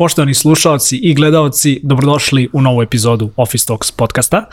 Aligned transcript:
Poštovani 0.00 0.34
slušalci 0.34 0.96
i 0.96 1.14
gledaoci, 1.14 1.80
dobrodošli 1.82 2.48
u 2.52 2.62
novu 2.62 2.82
epizodu 2.82 3.30
Office 3.36 3.66
Talks 3.66 3.90
podcasta. 3.90 4.44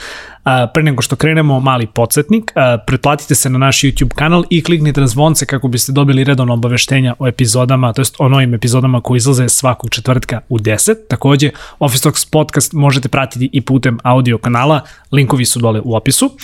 Pre 0.73 0.83
nego 0.83 1.01
što 1.01 1.15
krenemo, 1.15 1.60
mali 1.60 1.88
podsjetnik, 1.88 2.51
pretplatite 2.88 3.35
se 3.35 3.49
na 3.49 3.57
naš 3.57 3.81
YouTube 3.81 4.13
kanal 4.15 4.44
i 4.49 4.63
kliknite 4.63 5.02
na 5.02 5.07
zvonce 5.07 5.46
kako 5.46 5.68
biste 5.68 5.91
dobili 5.91 6.24
redovno 6.24 6.53
obaveštenja 6.53 7.13
o 7.20 7.28
epizodama, 7.28 7.94
to 7.94 8.02
jest 8.02 8.15
o 8.20 8.29
novim 8.29 8.53
epizodama 8.53 9.02
koji 9.02 9.17
izlaze 9.17 9.49
svakog 9.49 9.89
četvrtka 9.89 10.42
u 10.49 10.60
10. 10.60 10.96
Takođe, 11.10 11.49
Office 11.79 12.03
Talks 12.03 12.25
podcast 12.25 12.74
možete 12.74 13.10
pratiti 13.10 13.49
i 13.53 13.61
putem 13.61 13.98
audio 14.03 14.38
kanala, 14.38 14.81
linkovi 15.11 15.46
su 15.46 15.60
dole 15.60 15.81
u 15.84 15.96
opisu. 15.96 16.38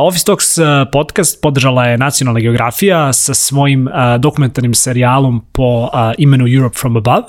Office 0.00 0.24
Talks 0.24 0.46
podcast 0.92 1.42
podržala 1.42 1.84
je 1.84 1.98
Nacionalna 1.98 2.40
geografija 2.40 3.12
sa 3.12 3.34
svojim 3.34 3.88
dokumentarnim 4.18 4.74
serijalom 4.74 5.44
po 5.52 5.88
imenu 6.18 6.46
Europe 6.48 6.78
from 6.78 6.96
Above. 6.96 7.22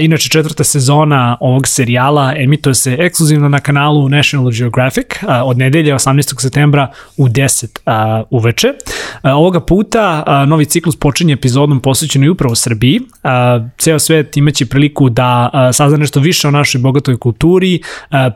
Inače, 0.00 0.28
četvrta 0.28 0.64
sezona 0.64 1.36
ovog 1.40 1.66
serijala 1.66 2.34
emituje 2.36 2.74
se 2.74 2.96
ekskluzivno 3.00 3.48
na 3.48 3.60
kanalu 3.60 4.08
National 4.08 4.50
Geographic 4.50 5.06
od 5.44 5.58
nedelje 5.58 5.94
18. 5.94 6.40
septembra 6.40 6.90
u 7.16 7.28
10 7.28 8.24
uveče. 8.30 8.68
Ovoga 9.22 9.60
puta 9.60 10.24
novi 10.46 10.64
ciklus 10.64 10.96
počinje 10.96 11.32
epizodom 11.32 11.80
posvećenoj 11.80 12.28
upravo 12.28 12.54
Srbiji. 12.54 13.00
Ceo 13.78 13.98
svet 13.98 14.36
imaće 14.36 14.66
priliku 14.66 15.08
da 15.08 15.50
sazna 15.72 15.98
nešto 15.98 16.20
više 16.20 16.48
o 16.48 16.50
našoj 16.50 16.80
bogatoj 16.80 17.18
kulturi, 17.18 17.80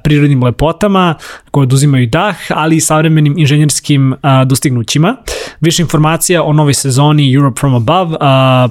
prirodnim 0.04 0.44
lepotama 0.44 1.14
koje 1.50 1.62
oduzimaju 1.62 2.06
dah, 2.06 2.36
ali 2.48 2.76
i 2.76 2.80
savremenim 2.80 3.38
inženjerskim 3.38 4.14
dostignućima. 4.46 5.16
Više 5.60 5.82
informacija 5.82 6.42
o 6.42 6.52
novoj 6.52 6.74
sezoni 6.74 7.34
Europe 7.34 7.58
from 7.60 7.74
Above 7.74 8.16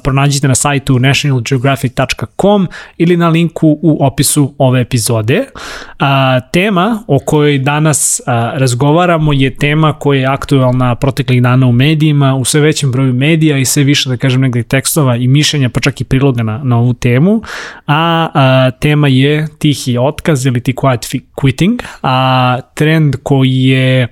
pronađite 0.03 0.47
na 0.47 0.55
sajtu 0.55 0.99
nationalgeographic.com 0.99 2.54
ili 2.97 3.17
na 3.17 3.29
linku 3.29 3.79
u 3.81 4.05
opisu 4.05 4.53
ove 4.57 4.81
epizode. 4.81 5.45
Tema 6.51 7.03
o 7.07 7.19
kojoj 7.19 7.57
danas 7.57 8.21
a, 8.27 8.51
razgovaramo 8.55 9.33
je 9.33 9.55
tema 9.55 9.93
koja 9.93 10.19
je 10.19 10.25
aktualna 10.25 10.95
proteklih 10.95 11.41
dana 11.41 11.67
u 11.67 11.71
medijima, 11.71 12.35
u 12.35 12.45
sve 12.45 12.61
većem 12.61 12.91
broju 12.91 13.13
medija 13.13 13.57
i 13.57 13.65
sve 13.65 13.83
više, 13.83 14.09
da 14.09 14.17
kažem, 14.17 14.41
negde 14.41 14.63
tekstova 14.63 15.15
i 15.15 15.27
mišljenja, 15.27 15.69
pa 15.69 15.79
čak 15.79 16.01
i 16.01 16.03
priloga 16.03 16.43
na, 16.43 16.57
na 16.63 16.77
ovu 16.77 16.93
temu, 16.93 17.41
a, 17.87 18.29
a 18.33 18.71
tema 18.71 19.07
je 19.07 19.47
tihi 19.59 19.97
otkaz 19.97 20.45
ili 20.45 20.59
ti 20.61 20.73
quiet 20.73 21.21
quitting, 21.35 21.79
a 22.03 22.59
trend 22.75 23.15
koji 23.23 23.63
je 23.63 24.07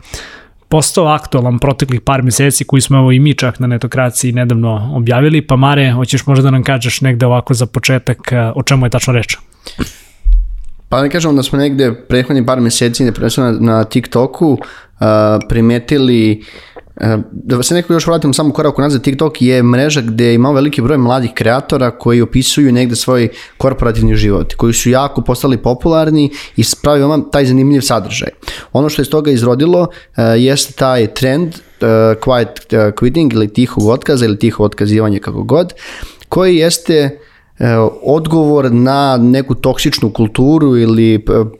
postao 0.74 1.08
aktualan 1.08 1.60
proteklih 1.60 2.02
par 2.02 2.24
meseci 2.24 2.66
koji 2.66 2.82
smo 2.82 2.98
evo 2.98 3.12
i 3.12 3.20
mi 3.20 3.34
čak 3.34 3.60
na 3.60 3.68
netokraciji 3.68 4.32
nedavno 4.32 4.92
objavili, 4.96 5.42
pa 5.42 5.56
Mare, 5.56 5.92
hoćeš 5.92 6.26
možda 6.26 6.44
da 6.44 6.52
nam 6.52 6.64
kažeš 6.64 7.02
negde 7.02 7.26
ovako 7.26 7.54
za 7.54 7.66
početak 7.66 8.18
o 8.56 8.64
čemu 8.64 8.86
je 8.86 8.90
tačno 8.90 9.14
reč? 9.14 9.38
Pa 10.90 11.02
da 11.02 11.10
kažemo 11.10 11.34
da 11.34 11.44
smo 11.44 11.60
negde 11.60 11.92
prethodni 12.10 12.46
par 12.46 12.60
meseci, 12.62 13.06
na, 13.38 13.52
na 13.60 13.84
TikToku, 13.84 14.52
uh, 14.52 14.58
primetili 15.50 16.42
uh, 16.42 16.73
da 17.32 17.64
se 17.64 17.76
neko 17.76 17.94
još 17.94 18.08
vratim 18.08 18.34
samo 18.34 18.54
korak 18.54 18.78
nazad, 18.78 19.02
TikTok 19.02 19.42
je 19.42 19.64
mreža 19.64 20.02
gde 20.02 20.34
ima 20.34 20.52
veliki 20.52 20.82
broj 20.82 20.98
mladih 20.98 21.32
kreatora 21.34 21.92
koji 21.92 22.22
opisuju 22.22 22.72
negde 22.72 22.96
svoj 22.96 23.30
korporativni 23.58 24.16
život, 24.16 24.54
koji 24.54 24.74
su 24.74 24.90
jako 24.90 25.22
postali 25.22 25.58
popularni 25.58 26.32
i 26.56 26.64
spravi 26.64 27.02
vam 27.02 27.32
taj 27.32 27.46
zanimljiv 27.46 27.82
sadržaj. 27.82 28.30
Ono 28.74 28.90
što 28.90 29.02
je 29.02 29.04
iz 29.04 29.10
toga 29.10 29.32
izrodilo 29.32 29.82
uh, 29.82 29.88
jeste 30.38 30.74
taj 30.74 31.08
trend 31.08 31.48
uh, 31.48 31.88
quiet 32.22 32.48
uh, 32.48 32.94
quitting 32.94 33.34
ili 33.34 33.54
tihog 33.54 33.88
otkaza 33.88 34.26
ili 34.26 34.40
tiho 34.40 34.64
otkazivanje 34.64 35.20
kako 35.20 35.44
god, 35.44 35.74
koji 36.30 36.58
jeste 36.58 36.94
E, 37.04 37.18
odgovor 38.04 38.72
na 38.72 39.18
neku 39.18 39.56
toksičnu 39.56 40.10
kulturu 40.10 40.78
ili 40.78 41.16
e, 41.16 41.20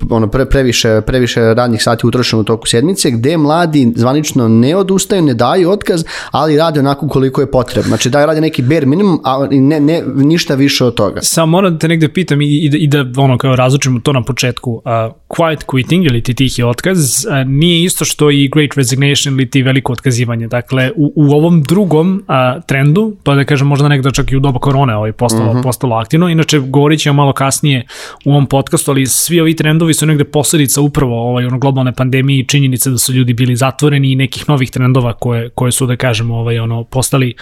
ono 0.10 0.28
pre, 0.28 0.46
previše, 0.46 1.02
previše 1.02 1.54
radnih 1.54 1.84
sati 1.84 2.08
utrošeno 2.08 2.42
u 2.42 2.46
toku 2.46 2.68
sedmice 2.68 3.12
gde 3.12 3.38
mladi 3.38 3.94
zvanično 3.96 4.48
ne 4.48 4.76
odustaju, 4.76 5.22
ne 5.22 5.34
daju 5.34 5.70
otkaz, 5.70 6.04
ali 6.32 6.58
rade 6.58 6.80
onako 6.80 7.08
koliko 7.08 7.42
je 7.42 7.52
potrebno. 7.52 7.88
Znači 7.88 8.10
da 8.10 8.26
rade 8.26 8.42
neki 8.42 8.62
bare 8.62 8.86
minimum, 8.86 9.20
a 9.24 9.48
ne, 9.52 9.80
ne, 9.80 10.04
ništa 10.16 10.56
više 10.56 10.86
od 10.86 10.94
toga. 10.94 11.20
Samo 11.22 11.52
moram 11.52 11.74
da 11.74 11.80
te 11.80 11.88
negde 11.88 12.10
pitam 12.10 12.42
i, 12.42 12.46
i, 12.46 12.70
da, 12.70 12.78
i 12.78 12.88
da 12.88 13.22
ono 13.22 13.38
kao 13.38 13.56
razlučimo 13.56 14.00
to 14.00 14.14
na 14.14 14.24
početku. 14.24 14.72
Uh, 14.72 14.82
quiet 15.30 15.66
quitting 15.66 16.06
ili 16.06 16.24
ti 16.24 16.34
tihi 16.34 16.64
otkaz 16.64 17.26
uh, 17.26 17.48
nije 17.48 17.84
isto 17.84 18.06
što 18.06 18.32
i 18.32 18.50
great 18.54 18.74
resignation 18.76 19.34
ili 19.34 19.50
ti 19.50 19.62
veliko 19.62 19.92
otkazivanje. 19.92 20.48
Dakle, 20.48 20.92
u, 20.96 21.14
u 21.16 21.32
ovom 21.32 21.64
drugom 21.64 22.24
uh, 22.28 22.64
trendu, 22.64 23.16
pa 23.24 23.36
da 23.36 23.46
kažem 23.46 23.68
možda 23.68 23.88
nekdo 23.88 24.12
čak 24.12 24.32
i 24.32 24.38
u 24.38 24.40
doba 24.40 24.60
korone 24.60 24.96
ovaj 24.96 25.12
postalo. 25.12 25.54
-huh. 25.54 25.64
postalo 25.64 25.83
postalo 25.84 25.96
aktivno. 25.96 26.30
Inače, 26.30 26.60
govorit 26.60 27.00
ćemo 27.00 27.14
malo 27.14 27.34
kasnije 27.34 27.86
u 28.26 28.32
ovom 28.32 28.46
podcastu, 28.46 28.92
ali 28.92 29.08
svi 29.08 29.42
ovi 29.42 29.56
trendovi 29.56 29.94
su 29.94 30.06
negde 30.06 30.24
posledica 30.24 30.82
upravo 30.82 31.30
ovaj, 31.30 31.46
ono, 31.46 31.60
globalne 31.60 31.94
pandemije 31.94 32.40
i 32.40 32.48
činjenice 32.48 32.90
da 32.90 32.98
su 32.98 33.14
ljudi 33.14 33.34
bili 33.34 33.56
zatvoreni 33.56 34.12
i 34.12 34.16
nekih 34.16 34.50
novih 34.50 34.72
trendova 34.72 35.14
koje, 35.14 35.50
koje 35.50 35.72
su, 35.72 35.86
da 35.86 35.96
kažemo, 35.96 36.36
ovaj, 36.36 36.60
ono, 36.60 36.84
postali 36.84 37.36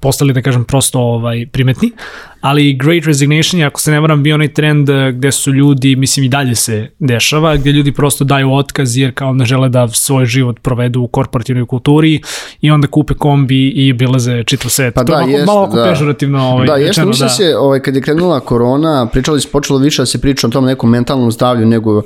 postali, 0.00 0.32
da 0.32 0.42
kažem, 0.42 0.64
prosto 0.64 1.00
ovaj, 1.00 1.46
primetni, 1.52 1.90
ali 2.40 2.74
Great 2.74 3.04
Resignation 3.04 3.60
je, 3.60 3.66
ako 3.66 3.80
se 3.80 3.90
ne 3.90 4.00
varam, 4.00 4.22
bio 4.22 4.34
onaj 4.34 4.48
trend 4.48 4.88
eh, 4.88 5.12
gde 5.12 5.32
su 5.32 5.52
ljudi, 5.52 5.96
mislim 5.96 6.24
i 6.24 6.28
dalje 6.28 6.54
se 6.54 6.90
dešava, 6.98 7.56
gde 7.56 7.72
ljudi 7.72 7.92
prosto 7.92 8.24
daju 8.24 8.52
otkaz 8.52 8.96
jer 8.96 9.14
kao 9.14 9.32
ne 9.32 9.44
žele 9.44 9.68
da 9.68 9.88
svoj 9.88 10.26
život 10.26 10.60
provedu 10.60 11.00
u 11.00 11.08
korporativnoj 11.08 11.66
kulturi 11.66 12.20
i 12.60 12.70
onda 12.70 12.86
kupe 12.86 13.14
kombi 13.14 13.68
i 13.68 13.92
bilaze 13.92 14.44
čitav 14.44 14.70
svet. 14.70 14.94
Pa 14.94 15.04
to 15.04 15.12
da, 15.12 15.20
je 15.20 15.32
jest, 15.32 15.46
malo 15.46 15.66
da. 15.66 15.84
pežurativno 15.84 16.48
ovaj, 16.48 16.66
da, 16.66 16.76
jeste, 16.76 17.04
mislim 17.04 17.28
da. 17.28 17.34
se, 17.34 17.56
ovaj, 17.56 17.80
kad 17.80 17.94
je 17.94 18.02
krenula 18.02 18.40
korona, 18.40 19.08
pričali 19.12 19.40
se, 19.40 19.48
počelo 19.48 19.78
više 19.78 20.02
da 20.02 20.06
se 20.06 20.20
priča 20.20 20.46
o 20.46 20.50
tom 20.50 20.64
nekom 20.64 20.90
mentalnom 20.90 21.32
zdravlju 21.32 21.66
nego 21.66 21.96
uh, 21.96 22.02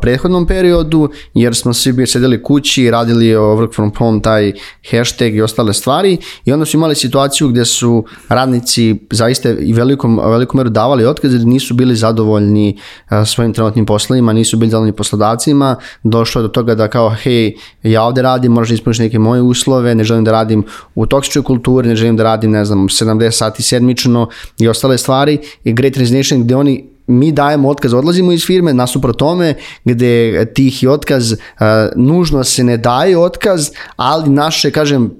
prethodnom 0.00 0.46
periodu, 0.46 1.10
jer 1.34 1.54
smo 1.54 1.74
svi 1.74 1.92
bi 1.92 2.06
sedeli 2.06 2.42
kući, 2.42 2.90
radili 2.90 3.36
o 3.36 3.42
work 3.42 3.74
from 3.74 3.92
home, 3.98 4.22
taj 4.22 4.52
hashtag 4.90 5.34
i 5.34 5.42
ostale 5.42 5.72
stvari 5.72 6.18
i 6.44 6.52
onda 6.52 6.64
su 6.64 6.76
imali 6.76 6.94
situaciju 6.94 7.48
gde 7.48 7.64
su 7.64 8.04
radnici 8.28 8.96
zaista 9.10 9.50
i 9.60 9.72
velikom, 9.72 10.20
velikom 10.24 10.58
meru 10.58 10.70
davali 10.70 11.04
otkaz 11.04 11.32
jer 11.34 11.46
nisu 11.46 11.74
bili 11.74 11.96
zadovoljni 11.96 12.78
svojim 13.26 13.52
trenutnim 13.52 13.86
poslovima, 13.86 14.32
nisu 14.32 14.56
bili 14.56 14.70
zadovoljni 14.70 14.92
poslodavcima, 14.92 15.76
došlo 16.02 16.40
je 16.40 16.42
do 16.42 16.48
toga 16.48 16.74
da 16.74 16.88
kao 16.88 17.10
hej, 17.10 17.54
ja 17.82 18.02
ovde 18.02 18.22
radim, 18.22 18.52
možeš 18.52 18.68
da 18.68 18.74
ispuniš 18.74 18.98
neke 18.98 19.18
moje 19.18 19.42
uslove, 19.42 19.94
ne 19.94 20.04
želim 20.04 20.24
da 20.24 20.32
radim 20.32 20.64
u 20.94 21.06
toksičnoj 21.06 21.44
kulturi, 21.44 21.88
ne 21.88 21.96
želim 21.96 22.16
da 22.16 22.22
radim, 22.22 22.50
ne 22.50 22.64
znam, 22.64 22.88
70 22.88 23.30
sati 23.30 23.62
sedmično 23.62 24.28
i 24.58 24.68
ostale 24.68 24.98
stvari. 24.98 25.38
I 25.64 25.72
Great 25.72 25.96
Resignation 25.96 26.42
gde 26.42 26.56
oni 26.56 26.90
mi 27.10 27.32
dajemo 27.32 27.68
otkaz, 27.68 27.94
odlazimo 27.94 28.32
iz 28.32 28.44
firme, 28.46 28.74
nasuprot 28.74 29.18
tome 29.18 29.54
gde 29.84 30.44
tihi 30.54 30.86
otkaz, 30.86 31.32
uh, 31.32 31.38
nužno 31.96 32.44
se 32.44 32.64
ne 32.64 32.76
daje 32.76 33.18
otkaz, 33.18 33.70
ali 33.96 34.30
naše, 34.30 34.70
kažem, 34.70 35.10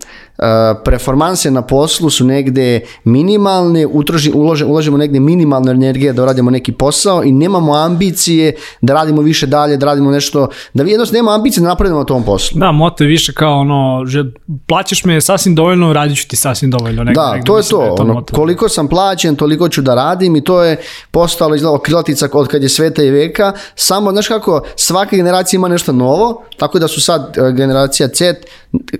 performanse 0.84 1.50
na 1.50 1.62
poslu 1.62 2.10
su 2.10 2.24
negde 2.24 2.80
minimalne, 3.04 3.86
utroži, 3.86 4.32
ulože, 4.34 4.64
ulažemo 4.64 4.96
negde 4.96 5.20
minimalne 5.20 5.70
energije 5.70 6.12
da 6.12 6.22
uradimo 6.22 6.50
neki 6.50 6.72
posao 6.72 7.24
i 7.24 7.32
nemamo 7.32 7.74
ambicije 7.74 8.54
da 8.80 8.94
radimo 8.94 9.22
više 9.22 9.46
dalje, 9.46 9.76
da 9.76 9.86
radimo 9.86 10.10
nešto, 10.10 10.48
da 10.74 10.82
vi 10.82 10.90
jednostavno 10.90 11.18
nemamo 11.18 11.34
ambicije 11.34 11.62
da 11.62 11.68
napravimo 11.68 11.98
na 11.98 12.04
tom 12.04 12.24
poslu. 12.24 12.58
Da, 12.60 12.72
moto 12.72 13.04
je 13.04 13.08
više 13.08 13.32
kao 13.32 13.60
ono, 13.60 14.02
že 14.06 14.24
plaćaš 14.66 15.04
me 15.04 15.20
sasvim 15.20 15.54
dovoljno, 15.54 15.92
radit 15.92 16.18
ću 16.18 16.28
ti 16.28 16.36
sasvim 16.36 16.70
dovoljno. 16.70 17.04
Negde, 17.04 17.20
da, 17.20 17.32
negde 17.32 17.46
to 17.46 17.56
je 17.56 17.62
to, 17.62 17.78
da 17.78 17.84
je 17.84 17.96
to 17.96 18.02
ono, 18.02 18.24
koliko 18.32 18.68
sam 18.68 18.88
plaćen, 18.88 19.36
toliko 19.36 19.68
ću 19.68 19.82
da 19.82 19.94
radim 19.94 20.36
i 20.36 20.44
to 20.44 20.62
je 20.62 20.76
postalo 21.10 21.54
izgleda 21.54 21.78
krilatica 21.78 22.28
od 22.32 22.48
kad 22.48 22.62
je 22.62 22.68
sveta 22.68 23.02
i 23.02 23.10
veka, 23.10 23.52
samo, 23.74 24.10
znaš 24.12 24.28
kako, 24.28 24.62
svaka 24.76 25.16
generacija 25.16 25.58
ima 25.58 25.68
nešto 25.68 25.92
novo, 25.92 26.42
tako 26.56 26.78
da 26.78 26.88
su 26.88 27.00
sad 27.00 27.36
e, 27.36 27.52
generacija 27.52 28.08
Z, 28.14 28.34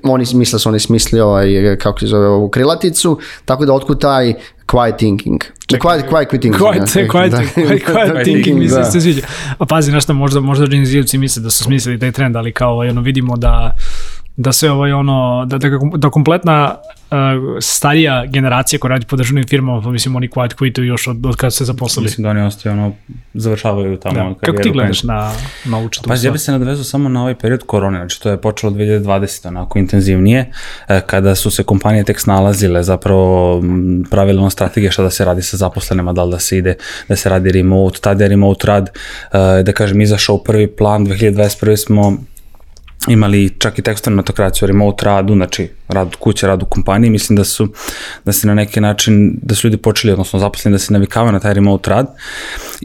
oni 0.03 0.25
misle 0.35 0.57
da 0.57 0.59
su 0.59 0.69
oni 0.69 0.81
smislio 0.81 1.30
ovaj, 1.31 1.77
kako 1.77 2.01
se 2.01 2.07
zove 2.07 2.27
ovu 2.27 2.49
krilaticu, 2.49 3.19
tako 3.45 3.67
da 3.67 3.73
otkud 3.73 4.01
taj 4.01 4.35
quiet 4.67 4.99
thinking. 4.99 5.41
Čekaj, 5.67 5.99
quiet, 5.99 6.11
quiet 6.11 6.27
quitting. 6.31 6.55
Quiet, 6.55 6.83
quiet, 6.83 7.09
quiet, 7.09 7.31
da. 7.31 7.39
quiet, 7.39 7.85
quiet 7.87 8.25
thinking, 8.29 8.59
mi 8.59 8.69
se 8.69 8.75
da. 8.75 9.01
sviđa. 9.01 9.21
A 9.59 9.67
pazi, 9.67 9.93
nešto, 9.93 10.15
možda, 10.15 10.41
možda 10.41 10.67
džinizijevci 10.67 11.19
misle 11.19 11.43
da 11.43 11.51
su 11.51 11.65
smislili 11.65 11.99
taj 11.99 12.13
trend, 12.13 12.37
ali 12.37 12.53
kao 12.53 12.73
ovaj, 12.73 12.89
ono, 12.89 13.01
vidimo 13.01 13.37
da 13.37 13.77
da 14.41 14.53
se 14.53 14.71
ovaj 14.71 14.93
ono 14.93 15.45
da 15.47 15.59
da, 15.59 15.69
da 15.97 16.11
kompletna 16.11 16.75
uh, 17.11 17.17
starija 17.61 18.27
generacija 18.27 18.79
koja 18.79 18.89
radi 18.89 19.07
po 19.07 19.17
državnim 19.17 19.45
firmama, 19.47 19.83
pa 19.83 19.91
mislim 19.91 20.17
oni 20.17 20.29
quiet 20.29 20.55
quituju 20.55 20.85
još 20.85 21.09
od, 21.09 21.27
od 21.27 21.37
kada 21.37 21.51
se 21.51 21.65
zaposlili. 21.65 22.05
Mislim 22.05 22.23
da 22.23 22.31
oni 22.31 22.41
ostaju 22.41 22.73
ono 22.73 22.93
završavaju 23.35 23.97
tamo 23.97 24.15
da. 24.15 24.35
Kako 24.35 24.63
ti 24.63 24.71
gledaš 24.71 25.03
na 25.03 25.33
na 25.65 25.77
ovu 25.77 25.89
Pa 26.07 26.15
ja 26.15 26.31
bih 26.31 26.41
se 26.41 26.53
nadvezao 26.53 26.85
samo 26.85 27.09
na 27.09 27.21
ovaj 27.23 27.35
period 27.35 27.63
korone, 27.67 27.99
znači 27.99 28.23
to 28.23 28.31
je 28.31 28.41
počelo 28.41 28.73
2020 28.73 29.49
onako 29.49 29.79
intenzivnije 29.79 30.53
e, 30.89 31.01
kada 31.07 31.35
su 31.35 31.51
se 31.51 31.63
kompanije 31.63 32.05
tek 32.05 32.21
snalazile 32.21 32.83
zapravo 32.83 33.63
pravilno 34.11 34.51
strategije 34.51 34.93
šta 34.93 35.03
da 35.03 35.11
se 35.11 35.25
radi 35.25 35.43
sa 35.43 35.57
zaposlenima, 35.57 36.13
da 36.13 36.25
li 36.25 36.31
da 36.31 36.39
se 36.39 36.59
ide 36.59 36.75
da 37.09 37.17
se 37.17 37.29
radi 37.29 37.53
remote, 37.53 37.99
tada 38.01 38.25
je 38.25 38.29
remote 38.29 38.67
rad 38.67 38.89
e, 38.89 39.63
da 39.63 39.73
kažem 39.73 40.01
izašao 40.01 40.35
u 40.35 40.45
prvi 40.45 40.67
plan 40.67 41.07
2021 41.07 41.77
smo 41.77 42.19
imali 43.09 43.51
čak 43.59 43.79
i 43.79 43.83
tekstovnu 43.83 44.17
metokraciju, 44.17 44.69
remote 44.69 45.05
radu, 45.05 45.35
znači 45.35 45.69
rad 45.89 46.07
od 46.07 46.17
kuće, 46.17 46.47
rad 46.47 46.63
u 46.63 46.67
kompaniji, 46.67 47.11
mislim 47.11 47.37
da 47.37 47.45
su, 47.45 47.69
da 48.25 48.33
se 48.33 48.47
na 48.47 48.55
neki 48.55 48.81
način, 48.81 49.39
da 49.43 49.55
su 49.55 49.67
ljudi 49.67 49.77
počeli, 49.77 50.13
odnosno 50.13 50.39
zaposleni 50.39 50.75
da 50.75 50.79
se 50.79 50.93
navikavaju 50.93 51.33
na 51.33 51.41
taj 51.41 51.55
remote 51.55 51.91
rad. 51.91 52.07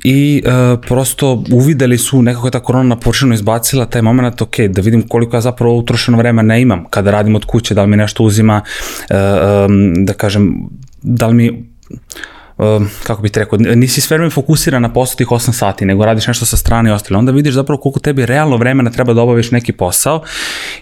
I 0.03 0.43
e, 0.45 0.51
prosto 0.87 1.43
uvideli 1.51 1.97
su, 1.97 2.21
nekako 2.21 2.47
je 2.47 2.51
ta 2.51 2.59
korona 2.59 2.89
na 2.89 2.99
površinu 2.99 3.33
izbacila 3.33 3.85
taj 3.85 4.01
moment, 4.01 4.41
ok, 4.41 4.59
da 4.59 4.81
vidim 4.81 5.07
koliko 5.07 5.37
ja 5.37 5.41
zapravo 5.41 5.77
utrošeno 5.77 6.17
vreme 6.17 6.43
ne 6.43 6.61
imam 6.61 6.85
kada 6.89 7.11
radim 7.11 7.35
od 7.35 7.45
kuće, 7.45 7.73
da 7.73 7.81
li 7.81 7.87
mi 7.87 7.97
nešto 7.97 8.23
uzima, 8.23 8.61
e, 9.09 9.15
e, 9.15 9.19
da 9.95 10.13
kažem, 10.13 10.55
da 11.01 11.27
li 11.27 11.33
mi 11.33 11.69
um, 12.57 12.89
kako 13.03 13.21
bih 13.21 13.31
te 13.31 13.39
rekao, 13.39 13.59
nisi 13.59 14.01
sve 14.01 14.17
vreme 14.17 14.29
fokusiran 14.29 14.81
na 14.81 14.93
posao 14.93 15.15
tih 15.15 15.27
8 15.27 15.51
sati, 15.51 15.85
nego 15.85 16.05
radiš 16.05 16.27
nešto 16.27 16.45
sa 16.45 16.57
strane 16.57 16.89
i 16.89 16.93
ostalo. 16.93 17.19
Onda 17.19 17.31
vidiš 17.31 17.53
zapravo 17.53 17.81
koliko 17.81 17.99
tebi 17.99 18.25
realno 18.25 18.57
vremena 18.57 18.91
treba 18.91 19.13
da 19.13 19.21
obaviš 19.21 19.51
neki 19.51 19.71
posao 19.71 20.23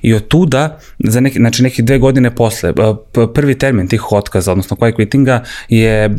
i 0.02 0.14
od 0.14 0.28
tuda, 0.28 0.80
za 1.00 1.20
neki, 1.20 1.38
znači 1.38 1.64
neki 1.64 1.82
dve 1.82 1.98
godine 1.98 2.36
posle, 2.36 2.70
uh, 2.70 2.98
prvi 3.34 3.56
termin 3.56 3.88
tih 3.88 4.12
otkaza, 4.12 4.52
odnosno 4.52 4.78
quiet 4.78 4.96
quittinga, 4.96 5.44
je, 5.70 6.06
uh, 6.06 6.16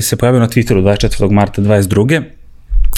se 0.00 0.16
pojavio 0.16 0.40
na 0.40 0.48
Twitteru 0.48 0.82
24. 0.82 1.30
marta 1.30 1.62
22 1.62 2.22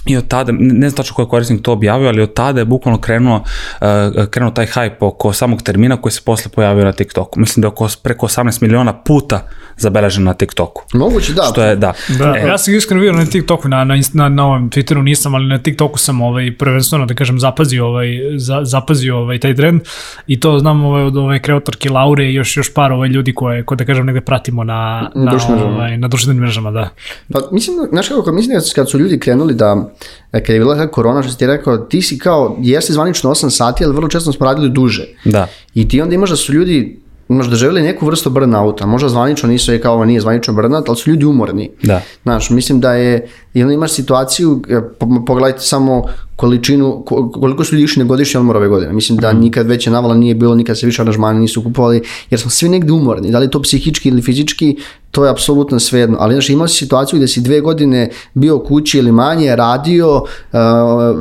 I 0.08 0.16
od 0.16 0.28
tada, 0.28 0.52
ne 0.52 0.90
znam 0.90 0.96
tačno 0.96 1.14
ko 1.14 1.22
je 1.22 1.28
korisnik 1.28 1.62
to 1.62 1.72
objavio, 1.72 2.08
ali 2.08 2.22
od 2.22 2.34
tada 2.34 2.60
je 2.60 2.64
bukvalno 2.64 3.00
krenuo, 3.00 3.37
uh, 3.81 4.26
krenuo 4.31 4.50
taj 4.50 4.66
hype 4.66 4.96
oko 5.00 5.32
samog 5.32 5.62
termina 5.62 5.96
koji 5.96 6.12
se 6.12 6.20
posle 6.25 6.50
pojavio 6.50 6.84
na 6.84 6.93
TikToku. 6.93 7.40
Mislim 7.40 7.60
da 7.60 7.66
je 7.66 7.69
oko, 7.69 7.88
preko 8.02 8.26
18 8.26 8.62
miliona 8.62 8.93
puta 8.93 9.49
zabeležen 9.78 10.25
na 10.25 10.34
TikToku. 10.34 10.82
Moguće, 10.94 11.32
da. 11.32 11.43
Što 11.43 11.62
je, 11.62 11.76
da. 11.76 11.93
Da, 12.19 12.34
e, 12.37 12.46
ja 12.46 12.58
sam 12.58 12.75
iskreno 12.75 13.00
vidio 13.00 13.19
na 13.19 13.26
TikToku, 13.26 13.69
na, 13.69 13.84
na, 13.84 13.94
na, 14.12 14.28
na 14.28 14.46
ovom 14.46 14.70
Twitteru 14.70 15.02
nisam, 15.02 15.34
ali 15.34 15.46
na 15.46 15.58
TikToku 15.58 15.99
sam 15.99 16.20
ovaj, 16.20 16.56
prvenstveno, 16.58 17.06
da 17.06 17.14
kažem, 17.14 17.40
zapazio, 17.40 17.87
ovaj, 17.87 18.08
za, 18.37 18.60
zapazio 18.64 19.19
ovaj, 19.19 19.38
taj 19.38 19.55
trend 19.55 19.81
i 20.26 20.40
to 20.40 20.58
znam 20.58 20.84
ovaj, 20.84 21.02
od 21.02 21.16
ove 21.16 21.43
kreatorke 21.43 21.90
Laure 21.90 22.25
i 22.25 22.34
još, 22.34 22.56
još 22.56 22.75
par 22.75 22.93
ovaj, 22.93 23.08
ljudi 23.08 23.34
koje, 23.34 23.64
ko 23.64 23.75
da 23.75 23.84
kažem, 23.84 24.06
negde 24.06 24.20
pratimo 24.20 24.64
na, 24.64 25.10
na, 25.14 25.32
mrežama. 25.32 25.64
ovaj, 25.64 25.96
na 25.99 26.08
društvenim 26.08 26.43
mrežama, 26.43 26.70
da. 26.70 26.88
Pa 27.32 27.40
mislim, 27.52 27.76
znaš 27.90 28.08
kako, 28.08 28.32
mislim 28.32 28.58
da 28.58 28.64
kad 28.75 28.90
su 28.90 28.99
ljudi 28.99 29.19
krenuli 29.19 29.55
da, 29.55 29.90
kad 30.31 30.49
je 30.49 30.59
bila 30.59 30.77
ta 30.77 30.87
korona, 30.87 31.23
što 31.23 31.33
si 31.33 31.39
ti 31.39 31.47
rekao, 31.47 31.79
ti 31.79 32.03
si 32.03 32.19
kao, 32.19 32.56
jeste 32.61 32.93
zvanično 32.93 33.31
8 33.31 33.50
sati, 33.50 33.85
ali 33.85 33.95
vrlo 33.95 34.09
često 34.09 34.33
smo 34.33 34.47
radili 34.47 34.71
duže. 34.71 35.06
Da. 35.25 35.47
I 35.75 35.89
ti 35.89 36.00
onda 36.00 36.15
imaš 36.15 36.31
da 36.31 36.37
su 36.37 36.53
ljudi 36.53 37.00
možda 37.29 37.50
doživjeli 37.50 37.83
neku 37.83 38.06
vrstu 38.06 38.31
burnouta, 38.31 38.87
možda 38.87 39.09
zvanično 39.09 39.49
nisu 39.49 39.73
je 39.73 39.81
kao 39.81 39.95
ovo 39.95 40.05
nije 40.05 40.21
zvanično 40.21 40.55
burnout, 40.55 40.89
ali 40.89 40.97
su 40.97 41.11
ljudi 41.11 41.25
umorni. 41.25 41.71
Da. 41.83 42.03
Znaš, 42.23 42.50
mislim 42.50 42.81
da 42.81 42.93
je, 42.93 43.29
i 43.55 43.62
onda 43.62 43.75
imaš 43.75 43.93
situaciju, 43.93 44.62
e, 44.69 44.81
po- 44.99 45.25
pogledajte 45.27 45.61
samo 45.61 46.05
količinu, 46.38 47.02
ko- 47.06 47.31
koliko 47.32 47.64
su 47.64 47.75
ljudi 47.75 47.85
išli 47.85 48.02
na 48.02 48.08
godišnji 48.08 48.38
odmor 48.38 48.56
ove 48.56 48.69
godine. 48.69 48.93
Mislim 48.93 49.19
da 49.19 49.32
nikad 49.32 49.67
veća 49.67 49.90
navala 49.90 50.14
nije 50.14 50.35
bilo, 50.35 50.55
nikad 50.55 50.79
se 50.79 50.87
više 50.87 51.02
aranžmana 51.02 51.38
nisu 51.38 51.62
kupovali, 51.62 52.02
jer 52.31 52.40
smo 52.40 52.50
svi 52.50 52.69
negde 52.69 52.93
umorni. 52.93 53.31
Da 53.31 53.38
li 53.38 53.50
to 53.50 53.62
psihički 53.62 54.08
ili 54.08 54.23
fizički, 54.23 54.76
to 55.11 55.25
je 55.25 55.31
apsolutno 55.31 55.81
svejedno. 55.81 56.17
Ali 56.20 56.35
znaš, 56.35 56.50
imao 56.50 56.69
si 56.69 56.76
situaciju 56.76 57.19
gde 57.19 57.29
si 57.29 57.40
dve 57.40 57.61
godine 57.61 58.11
bio 58.35 58.58
kući 58.58 58.99
ili 58.99 59.12
manje, 59.12 59.56
radio 59.56 60.14
uh, 60.17 60.58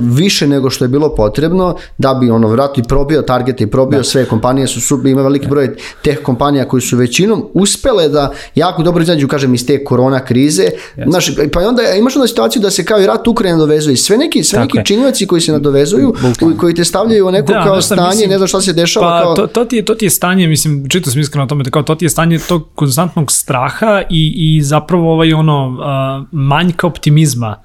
više 0.02 0.48
nego 0.48 0.70
što 0.70 0.86
je 0.86 0.90
bilo 0.90 1.16
potrebno, 1.16 1.76
da 1.98 2.14
bi 2.14 2.30
ono 2.30 2.48
vratno 2.48 2.84
i 2.84 2.88
probio 2.88 3.22
targete 3.22 3.64
i 3.64 3.68
probio 3.68 4.04
sve 4.04 4.26
kompanije 4.26 4.68
su, 4.68 4.82
su 4.82 5.02
ima 5.08 5.22
veliki 5.22 5.48
broj 5.48 5.76
teh 6.04 6.22
kompanija 6.22 6.68
koji 6.68 6.82
su 6.82 6.98
većinom 6.98 7.46
uspele 7.54 8.10
da 8.10 8.32
jako 8.56 8.84
dobro 8.84 9.04
izađu, 9.04 9.28
kažem, 9.28 9.54
iz 9.54 9.66
te 9.68 9.84
korona 9.84 10.20
krize. 10.20 10.70
Znaš, 11.08 11.32
pa 11.54 11.68
onda 11.68 11.82
imaš 12.00 12.16
onda 12.16 12.28
situaciju 12.28 12.62
da 12.62 12.70
se 12.72 12.86
kao 12.86 13.02
i 13.02 13.08
rat 13.08 13.28
Ukrajina 13.28 13.58
nadovezuje. 13.58 13.94
i 13.94 13.98
Sve 13.98 14.18
neki, 14.18 14.44
sve 14.44 14.58
Tako 14.58 14.66
neki 14.66 14.78
je. 14.78 14.84
Činioci 15.12 15.28
koji 15.28 15.42
se 15.42 15.52
nadovezuju, 15.52 16.14
Bukvalno. 16.22 16.58
koji 16.58 16.74
te 16.74 16.84
stavljaju 16.84 17.28
u 17.28 17.32
neko 17.32 17.54
Da, 17.54 17.64
kao 17.64 17.82
stanje, 17.82 18.08
mislim, 18.10 18.30
ne 18.30 18.38
znaš 18.38 18.50
šta 18.50 18.62
se 18.62 18.74
dešava. 18.74 19.08
Pa 19.08 19.24
kao... 19.24 19.36
to, 19.36 19.48
to, 19.48 19.66
ti 19.66 19.76
je, 19.76 19.86
to 19.86 19.96
ti 19.96 20.06
je 20.06 20.10
stanje, 20.10 20.48
mislim, 20.48 20.90
čito 20.90 21.12
sam 21.12 21.22
iskreno 21.22 21.44
o 21.44 21.48
tome, 21.48 21.64
kao 21.64 21.84
to 21.84 21.96
ti 21.96 22.06
je 22.06 22.10
stanje 22.10 22.40
tog 22.40 22.70
konstantnog 22.76 23.32
straha 23.32 24.02
i, 24.10 24.34
i 24.38 24.62
zapravo 24.62 25.14
ovaj 25.14 25.34
ono 25.34 25.68
uh, 25.68 26.28
manjka 26.32 26.88
optimizma 26.88 27.56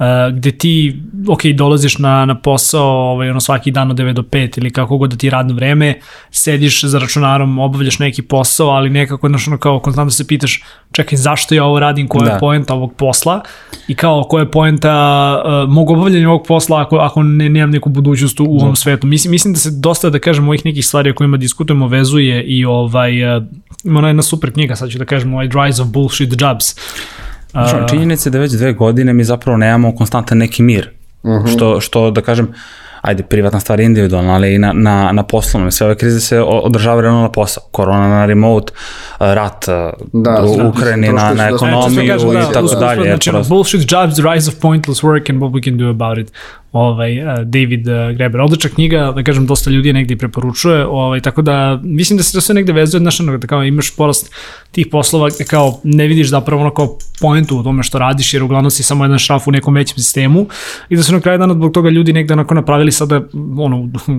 Uh, 0.00 0.36
gde 0.36 0.50
ti, 0.50 1.02
ok, 1.28 1.44
dolaziš 1.44 1.98
na, 1.98 2.24
na 2.24 2.38
posao 2.38 2.88
ovaj, 2.88 3.30
ono, 3.30 3.40
svaki 3.40 3.70
dan 3.70 3.90
od 3.90 3.96
9 3.96 4.12
do 4.12 4.22
5 4.22 4.58
ili 4.58 4.70
kako 4.70 4.96
god 4.96 5.10
da 5.10 5.16
ti 5.16 5.26
je 5.26 5.30
radno 5.30 5.54
vreme, 5.54 5.94
sediš 6.30 6.84
za 6.84 6.98
računarom, 6.98 7.58
obavljaš 7.58 7.98
neki 7.98 8.22
posao, 8.22 8.68
ali 8.68 8.90
nekako, 8.90 9.28
znaš, 9.28 9.48
ono, 9.48 9.58
kao 9.58 9.80
konstantno 9.80 10.10
se 10.10 10.26
pitaš, 10.26 10.62
čekaj, 10.92 11.18
zašto 11.18 11.54
ja 11.54 11.64
ovo 11.64 11.80
radim, 11.80 12.08
koja 12.08 12.24
je 12.24 12.32
Da. 12.32 12.38
poenta 12.38 12.74
ovog 12.74 12.94
posla 12.94 13.40
i 13.88 13.94
kao 13.94 14.22
koja 14.22 14.42
je 14.42 14.50
poenta 14.50 14.94
uh, 15.44 15.72
mog 15.72 15.90
obavljanja 15.90 16.28
ovog 16.28 16.46
posla 16.46 16.80
ako, 16.80 16.96
ako 16.96 17.22
ne, 17.22 17.48
nemam 17.48 17.70
neku 17.70 17.88
budućnost 17.88 18.40
u, 18.40 18.44
u 18.44 18.58
ovom 18.60 18.76
svetu. 18.76 19.06
Mislim, 19.06 19.30
mislim 19.30 19.54
da 19.54 19.60
se 19.60 19.70
dosta, 19.70 20.10
da 20.10 20.18
kažem, 20.18 20.48
ovih 20.48 20.64
nekih 20.64 20.86
stvari 20.86 21.10
o 21.10 21.14
kojima 21.14 21.36
diskutujemo 21.36 21.88
vezuje 21.88 22.42
i 22.44 22.64
ovaj, 22.64 23.36
uh, 23.36 23.42
ima 23.84 23.98
ona 23.98 24.08
jedna 24.08 24.22
super 24.22 24.52
knjiga, 24.52 24.76
sad 24.76 24.90
ću 24.90 24.98
da 24.98 25.04
kažem, 25.04 25.34
ovaj 25.34 25.48
Rise 25.64 25.82
of 25.82 25.88
Bullshit 25.88 26.40
Jobs. 26.40 26.76
Ono, 27.54 27.88
činjenica 27.88 28.28
je 28.28 28.32
da 28.32 28.38
već 28.38 28.52
dve 28.52 28.72
godine 28.72 29.12
mi 29.12 29.24
zapravo 29.24 29.56
nemamo 29.58 29.94
konstantan 29.94 30.38
neki 30.38 30.62
mir. 30.62 30.90
Što, 31.46 31.80
što, 31.80 32.10
da 32.10 32.20
kažem, 32.20 32.48
ajde, 33.00 33.22
privatna 33.22 33.60
stvar 33.60 33.80
je 33.80 33.86
individualna, 33.86 34.34
ali 34.34 34.54
i 34.54 34.58
na, 34.58 34.72
na, 34.72 35.12
na 35.12 35.22
poslovnom. 35.22 35.70
Sve 35.70 35.86
ove 35.86 35.94
krize 35.94 36.20
se 36.20 36.40
o- 36.40 36.44
održavaju 36.44 37.00
realno 37.00 37.20
na 37.20 37.30
posao. 37.30 37.62
Korona 37.70 38.08
na 38.08 38.26
remote, 38.26 38.72
uh, 38.72 39.26
rat 39.26 39.64
uh, 39.68 39.74
Da, 40.14 40.42
u 40.44 40.56
da, 40.56 40.66
Ukrajini 40.66 41.06
na, 41.08 41.12
na 41.12 41.28
dosta- 41.30 41.46
ekonomiju 41.48 42.04
i 42.04 42.08
tako 42.52 42.64
uz- 42.66 42.78
dalje. 42.80 43.02
Znači, 43.04 43.30
prosto. 43.30 43.54
bullshit 43.54 43.92
jobs, 43.92 44.14
the 44.14 44.22
rise 44.24 44.50
of 44.50 44.60
pointless 44.60 45.02
work 45.02 45.30
and 45.32 45.42
what 45.42 45.50
we 45.50 45.64
can 45.64 45.78
do 45.78 45.88
about 45.88 46.18
it. 46.18 46.32
Ovaj, 46.72 47.16
David 47.44 47.84
Graeber. 48.16 48.40
Odlična 48.40 48.70
knjiga, 48.70 49.12
da 49.16 49.22
kažem, 49.22 49.46
dosta 49.46 49.70
ljudi 49.70 49.88
je 49.88 49.92
negdje 49.92 50.14
i 50.14 50.18
preporučuje, 50.18 50.86
ovaj, 50.86 51.20
tako 51.20 51.42
da 51.42 51.80
mislim 51.82 52.16
da 52.16 52.22
se 52.22 52.32
to 52.32 52.40
sve 52.40 52.54
negde 52.54 52.72
vezuje, 52.72 53.00
znaš, 53.00 53.20
ono, 53.20 53.38
da 53.38 53.46
kao 53.46 53.64
imaš 53.64 53.96
porast 53.96 54.34
tih 54.72 54.86
poslova 54.90 55.28
gde 55.28 55.44
kao 55.44 55.80
ne 55.84 56.06
vidiš 56.06 56.28
zapravo 56.28 56.62
ono 56.62 56.70
kao 56.74 56.98
poentu 57.20 57.58
u 57.58 57.62
tome 57.62 57.82
što 57.82 57.98
radiš, 57.98 58.34
jer 58.34 58.42
uglavnom 58.42 58.70
si 58.70 58.82
samo 58.82 59.04
jedan 59.04 59.18
šraf 59.18 59.48
u 59.48 59.50
nekom 59.50 59.74
većem 59.74 59.96
sistemu 59.96 60.46
i 60.88 60.96
da 60.96 61.02
su 61.02 61.12
na 61.12 61.20
kraju 61.20 61.38
dana 61.38 61.54
zbog 61.54 61.72
toga 61.72 61.90
ljudi 61.90 62.12
negde 62.12 62.32
onako 62.34 62.54
napravili 62.54 62.92
sada 62.92 63.20
ono, 63.58 63.76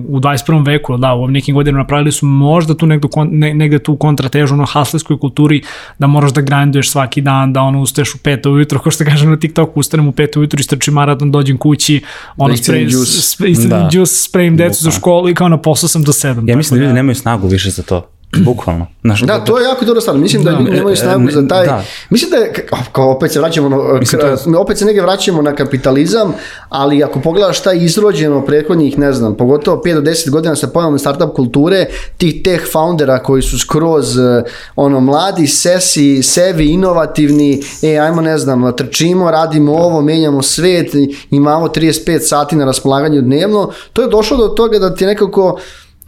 u 0.08 0.20
21. 0.20 0.66
veku, 0.66 0.96
da, 0.96 1.14
u 1.14 1.22
ovim 1.22 1.32
nekim 1.32 1.54
godinama 1.54 1.82
napravili 1.82 2.12
su 2.12 2.26
možda 2.26 2.74
tu 2.74 2.86
negde, 2.86 3.08
ne, 3.30 3.54
negde 3.54 3.78
tu 3.78 3.96
kontratežu 3.96 4.54
ono 4.54 4.64
haslerskoj 4.64 5.18
kulturi 5.18 5.62
da 5.98 6.06
moraš 6.06 6.32
da 6.32 6.40
grinduješ 6.40 6.90
svaki 6.90 7.20
dan, 7.20 7.52
da 7.52 7.62
ono 7.62 7.80
ustaješ 7.80 8.14
u 8.14 8.18
5 8.18 8.48
ujutro, 8.48 8.78
kao 8.78 8.92
što 8.92 9.04
kažem 9.04 9.30
na 9.30 9.36
TikToku, 9.36 9.80
ustanem 9.80 10.08
u 10.08 10.12
5 10.12 10.38
ujutro, 10.38 10.60
istrčim 10.60 10.94
maraton, 10.94 11.30
dođem 11.30 11.58
kući, 11.58 12.00
ono, 12.42 12.54
iscedim 12.54 12.64
sprayim, 12.80 12.90
džus. 12.90 13.08
sp- 13.30 13.46
iscedim 13.46 13.70
Da. 13.70 13.88
džus, 13.92 14.10
sprayim 14.24 14.56
decu 14.56 14.74
za 14.74 14.78
Bukvalno. 14.80 14.98
školu 14.98 15.28
i 15.28 15.34
kao 15.34 15.48
na 15.48 15.58
posao 15.58 15.88
sam 15.88 16.02
do 16.02 16.12
7. 16.12 16.48
Ja 16.48 16.56
mislim 16.56 16.78
da 16.78 16.84
ljudi 16.84 16.94
nemaju 16.94 17.14
snagu 17.14 17.48
više 17.48 17.70
za 17.70 17.82
to. 17.82 18.08
Bukvalno. 18.34 18.86
Znaš, 19.02 19.20
Da, 19.20 19.40
to 19.40 19.58
je 19.58 19.64
jako 19.64 19.84
dobro 19.84 20.00
stvar. 20.00 20.16
Mislim 20.16 20.44
da, 20.44 20.50
Da. 20.50 20.58
ljudi 20.58 20.70
nemaju 20.70 20.96
snagu 20.96 21.30
za 21.30 21.48
taj... 21.48 21.66
Da. 21.66 21.82
Mislim 22.10 22.30
da 22.30 22.36
je, 22.36 22.52
kao 22.92 23.10
opet 23.10 23.32
se 23.32 23.38
vraćamo 23.38 23.68
na, 23.68 23.76
Mislim, 23.92 24.20
to 24.20 24.26
je- 24.26 24.36
k- 24.36 24.58
opet 24.58 24.78
se 24.78 24.84
negdje 24.84 25.02
vraćamo 25.02 25.42
na 25.42 25.54
kapitalizam, 25.54 26.34
ali 26.68 27.04
ako 27.04 27.20
pogledaš 27.20 27.58
šta 27.58 27.72
je 27.72 27.84
izrođeno 27.84 28.42
prethodnih, 28.42 28.98
ne 28.98 29.12
znam, 29.12 29.36
pogotovo 29.36 29.76
5 29.78 29.94
do 29.94 30.00
10 30.02 30.30
godina 30.30 30.56
sa 30.56 30.66
pojavom 30.66 30.98
startup 30.98 31.32
kulture, 31.32 31.86
tih 32.16 32.42
tech 32.42 32.62
foundera 32.72 33.18
koji 33.18 33.42
su 33.42 33.58
skroz 33.58 34.18
eh, 34.18 34.42
ono 34.76 35.00
mladi, 35.00 35.46
sesi, 35.46 36.22
sevi, 36.22 36.66
inovativni, 36.66 37.60
e, 37.82 37.98
ajmo 37.98 38.20
ne 38.20 38.38
znam, 38.38 38.72
trčimo, 38.72 39.30
radimo 39.30 39.72
ovo, 39.74 40.00
menjamo 40.00 40.42
svet, 40.42 40.90
imamo 41.30 41.68
35 41.68 41.92
sati 42.20 42.56
na 42.56 42.64
raspolaganju 42.64 43.22
dnevno, 43.22 43.70
to 43.92 44.02
je 44.02 44.08
došlo 44.08 44.36
do 44.38 44.48
toga 44.48 44.78
da 44.78 44.94
ti 44.94 45.06
nekako 45.06 45.58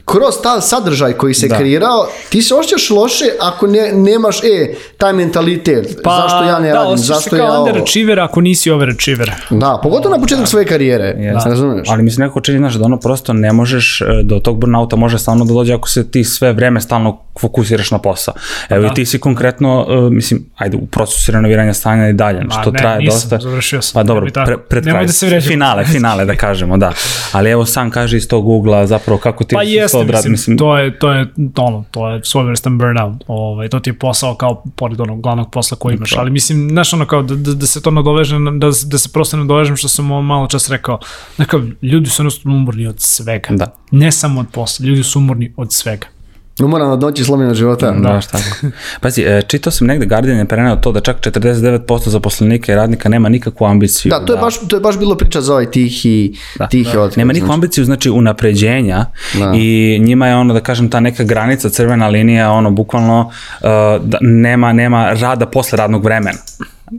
kroz 0.05 0.35
taj 0.43 0.61
sadržaj 0.61 1.13
koji 1.13 1.35
se 1.35 1.49
Da. 1.49 1.57
kreirao, 1.57 2.09
ti 2.29 2.43
se 2.43 2.55
osjećaš 2.55 2.91
loše 2.91 3.25
ako 3.41 3.67
ne, 3.67 3.93
nemaš, 3.95 4.39
e, 4.39 4.69
taj 4.99 5.13
mentalitet, 5.13 5.87
zašto 6.05 6.45
ja 6.45 6.59
ne 6.59 6.69
da, 6.69 6.75
radim, 6.75 6.93
osjećaš 6.93 7.17
zašto 7.17 7.31
se 7.31 7.37
ja 7.37 7.43
kao 7.43 7.53
ovo. 7.53 7.65
underachiever 7.65 8.21
ako 8.21 8.41
nisi 8.41 8.71
overachiever. 8.71 9.31
Da, 9.51 9.81
pogotovo 9.83 10.15
na 10.15 10.21
početku 10.21 10.47
svoje 10.47 10.67
karijere, 10.67 11.05
Jeste. 11.19 11.49
razumeš? 11.51 11.89
Ali 11.91 12.03
mislim 12.03 12.25
nekako 12.25 12.41
čini, 12.41 12.59
znaš, 12.59 12.75
da 12.75 12.85
ono 12.85 13.01
prosto 13.01 13.33
ne 13.33 13.53
možeš, 13.53 14.01
e, 14.01 14.05
do 14.23 14.39
tog 14.39 14.59
burnouta 14.59 14.97
može 14.97 15.19
stalno 15.19 15.45
da 15.45 15.55
dođe 15.55 15.75
ako 15.75 15.89
se 15.89 16.11
ti 16.11 16.25
sve 16.25 16.53
vreme 16.53 16.81
stalno 16.81 17.21
fokusiraš 17.41 17.91
na 17.91 17.99
posao. 17.99 18.35
Evo 18.69 18.83
Da. 18.83 18.89
i 18.89 18.95
ti 18.95 19.07
si 19.07 19.21
konkretno, 19.21 19.87
e, 19.89 20.11
mislim, 20.11 20.47
ajde, 20.57 20.77
u 20.77 20.87
procesu 20.87 21.33
renoviranja 21.33 21.75
stanja 21.75 22.09
i 22.09 22.13
dalje, 22.13 22.41
Ma, 22.41 22.51
što 22.53 22.71
ne, 22.71 22.79
traje 22.79 22.99
nisam, 22.99 23.17
dosta. 23.21 23.39
završio 23.41 23.83
sam, 23.83 23.93
Pa 23.95 24.03
dobro, 24.03 24.27
pre, 24.47 24.59
pred 24.59 24.85
kraj, 24.85 25.07
da 25.07 25.13
se 25.13 25.41
finale, 25.41 25.85
finale 25.85 26.25
da 26.25 26.35
kažemo, 26.35 26.77
da. 26.77 26.93
Ali 27.33 27.51
evo 27.51 27.67
sam 27.67 27.91
kaže 27.91 28.17
iz 28.17 28.29
tog 28.29 28.49
ugla 28.49 28.87
zapravo 28.87 29.19
kako 29.19 29.45
ti 29.45 29.55
Pa 29.55 29.63
jeste, 29.63 29.94
to 29.95 30.01
odrad, 30.01 30.23
mislim, 30.27 30.59
to 30.59 30.79
je, 30.79 30.99
to 30.99 31.13
je, 31.13 31.27
ono, 31.57 31.85
to 31.91 32.11
je 32.11 32.21
svojevrstan 32.25 32.79
burnout, 32.79 33.25
ovaj, 33.27 33.69
to 33.69 33.81
ti 33.81 33.91
je 33.91 33.95
posao 33.95 34.35
kao 34.35 34.63
pored 34.77 35.01
onog 35.01 35.21
glavnog 35.21 35.51
posla 35.51 35.77
koji 35.77 35.95
imaš, 35.95 36.17
ali 36.17 36.31
mislim, 36.31 36.69
znaš 36.71 36.93
ono 36.93 37.07
kao 37.07 37.23
da, 37.23 37.35
da, 37.37 37.55
da 37.55 37.67
se 37.67 37.83
to 37.83 37.91
nadoveže, 37.91 38.39
na- 38.39 38.51
da, 38.51 38.67
da 38.87 38.99
se 38.99 39.09
prosto 39.09 39.37
nadovežem 39.37 39.77
što 39.77 39.89
sam 39.89 40.05
malo 40.07 40.47
čas 40.47 40.71
rekao, 40.71 40.99
dakle, 41.39 41.61
ljudi 41.83 42.11
su 42.11 42.23
jednostavno 42.23 42.57
umorni 42.59 42.87
od 42.87 42.97
svega, 42.99 43.49
Da. 43.51 43.75
ne 43.91 44.13
samo 44.13 44.41
od 44.41 44.47
posla, 44.53 44.87
ljudi 44.87 45.03
su 45.03 45.19
umorni 45.19 45.53
od 45.57 45.73
svega. 45.73 46.07
Umoran 46.63 46.91
od 46.91 47.01
noći 47.01 47.25
slomljena 47.25 47.55
života. 47.55 47.91
Da, 47.91 48.09
baš 48.09 48.27
tako. 48.27 48.45
Pazi, 49.01 49.23
e, 49.23 49.43
čitao 49.47 49.71
sam 49.71 49.87
negde 49.87 50.07
Guardian 50.07 50.39
je 50.39 50.45
preneo 50.45 50.77
to 50.77 50.93
da 50.93 51.01
čak 51.01 51.21
49% 51.21 52.09
zaposlenika 52.09 52.73
i 52.73 52.75
radnika 52.75 53.09
nema 53.09 53.29
nikakvu 53.29 53.65
ambiciju. 53.65 54.11
Da, 54.11 54.25
to 54.25 54.33
je, 54.33 54.39
baš, 54.39 54.69
to 54.69 54.77
je 54.77 54.81
baš 54.81 54.99
bilo 54.99 55.17
priča 55.17 55.41
za 55.41 55.53
ovaj 55.53 55.71
tihi, 55.71 56.37
Da. 56.59 56.67
tihi 56.67 56.97
otpad. 56.99 57.19
Nema 57.19 57.33
nikakvu 57.33 57.47
znači. 57.47 57.57
ambiciju, 57.57 57.85
znači 57.85 58.11
unapređenja 58.11 59.07
Da. 59.39 59.53
i 59.57 59.99
njima 60.01 60.29
je 60.29 60.37
ono 60.37 60.55
da 60.55 60.61
kažem 60.61 60.91
ta 60.91 61.01
neka 61.01 61.25
granica 61.25 61.69
crvena 61.69 62.09
linija 62.09 62.51
ono 62.51 62.71
bukvalno 62.71 63.21
uh, 63.21 63.69
da 64.05 64.19
nema 64.21 64.73
nema 64.73 65.13
rada 65.13 65.47
posle 65.47 65.77
radnog 65.77 66.05
vremena. 66.05 66.39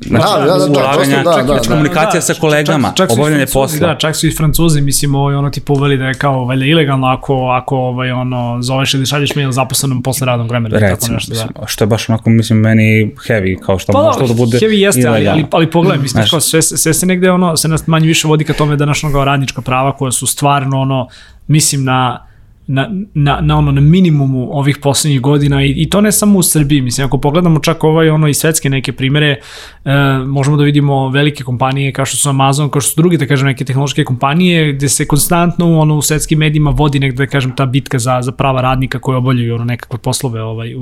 Znači, 0.01 0.25
Da, 0.39 0.45
da, 0.45 0.57
da, 0.57 0.65
da, 0.65 0.79
ulaganja, 0.79 1.23
da, 1.23 1.31
da, 1.31 1.53
da. 1.53 1.59
komunikacija 1.67 2.21
sa 2.21 2.33
čak- 2.33 2.41
kolegama, 2.41 2.93
čak 2.95 3.09
i 3.09 3.13
obavljanje 3.13 3.45
Francuzi, 3.45 3.79
posla. 3.79 3.87
Da, 3.87 3.97
čak 3.97 4.15
su 4.15 4.27
i 4.27 4.31
Francuzi, 4.31 4.81
mislim, 4.81 5.15
ovaj, 5.15 5.35
ono 5.35 5.49
tipa 5.49 5.73
uveli 5.73 5.97
da 5.97 6.05
je 6.05 6.13
kao 6.13 6.45
valjda 6.45 6.65
ilegalno 6.65 7.07
ako, 7.07 7.33
ako 7.61 7.77
ovaj, 7.77 8.11
ono, 8.11 8.57
zoveš 8.61 8.93
ili 8.93 9.05
šalješ 9.05 9.35
mail 9.35 9.51
zaposlenom 9.51 10.03
posle 10.03 10.27
radnog 10.27 10.49
vremena. 10.49 10.79
recimo, 10.79 11.13
nešto, 11.13 11.33
da. 11.33 11.39
mislim, 11.39 11.67
što 11.67 11.83
je 11.83 11.87
baš 11.87 12.09
onako, 12.09 12.29
mislim, 12.29 12.59
meni 12.59 13.11
heavy, 13.27 13.59
kao 13.65 13.79
što 13.79 13.91
Pa 13.91 14.01
može 14.03 14.19
to 14.19 14.27
da, 14.27 14.27
da 14.27 14.33
bude 14.33 14.57
heavy 14.57 14.73
jeste, 14.73 15.07
ali, 15.07 15.17
ilegalno. 15.21 15.31
ali, 15.41 15.47
ali 15.51 15.71
pogledaj, 15.71 15.99
mislim, 16.01 16.23
kao 16.29 16.39
sve, 16.39 16.61
sve 16.61 16.93
se 16.93 17.05
negde 17.05 17.31
ono, 17.31 17.57
se 17.57 17.67
nas 17.67 17.87
manje 17.87 18.07
više 18.07 18.27
vodi 18.27 18.43
ka 18.43 18.53
tome 18.53 18.75
da 18.75 18.85
naš 18.85 19.03
ono 19.03 19.25
radnička 19.25 19.61
prava 19.61 19.95
koja 19.97 20.11
su 20.11 20.27
stvarno 20.27 20.81
ono, 20.81 21.07
mislim 21.47 21.83
na 21.83 22.24
na, 22.67 22.89
na, 23.13 23.41
na 23.41 23.57
ono 23.57 23.71
na 23.71 23.81
minimumu 23.81 24.47
ovih 24.51 24.77
poslednjih 24.81 25.21
godina 25.21 25.63
i, 25.63 25.73
i 25.77 25.89
to 25.89 26.01
ne 26.01 26.11
samo 26.11 26.39
u 26.39 26.43
Srbiji, 26.43 26.81
mislim 26.81 27.07
ako 27.07 27.17
pogledamo 27.17 27.59
čak 27.59 27.83
ovaj 27.83 28.09
ono 28.09 28.27
i 28.27 28.33
svetske 28.33 28.69
neke 28.69 28.93
primere, 28.93 29.39
e, 29.85 29.91
možemo 30.27 30.57
da 30.57 30.63
vidimo 30.63 31.09
velike 31.09 31.43
kompanije 31.43 31.93
kao 31.93 32.05
što 32.05 32.17
su 32.17 32.29
Amazon, 32.29 32.69
kao 32.69 32.81
što 32.81 32.91
su 32.91 33.01
drugi 33.01 33.17
da 33.17 33.27
kažem 33.27 33.47
neke 33.47 33.65
tehnološke 33.65 34.03
kompanije 34.03 34.73
gde 34.73 34.89
se 34.89 35.07
konstantno 35.07 35.79
ono 35.79 35.95
u 35.95 36.01
svetskim 36.01 36.39
medijima 36.39 36.69
vodi 36.69 36.99
negde 36.99 37.25
da 37.25 37.31
kažem 37.31 37.55
ta 37.55 37.65
bitka 37.65 37.99
za 37.99 38.21
za 38.21 38.31
prava 38.31 38.61
radnika 38.61 38.99
koji 38.99 39.15
obavljaju 39.15 39.55
ono 39.55 39.63
nekakve 39.63 39.99
poslove 39.99 40.41
ovaj 40.41 40.75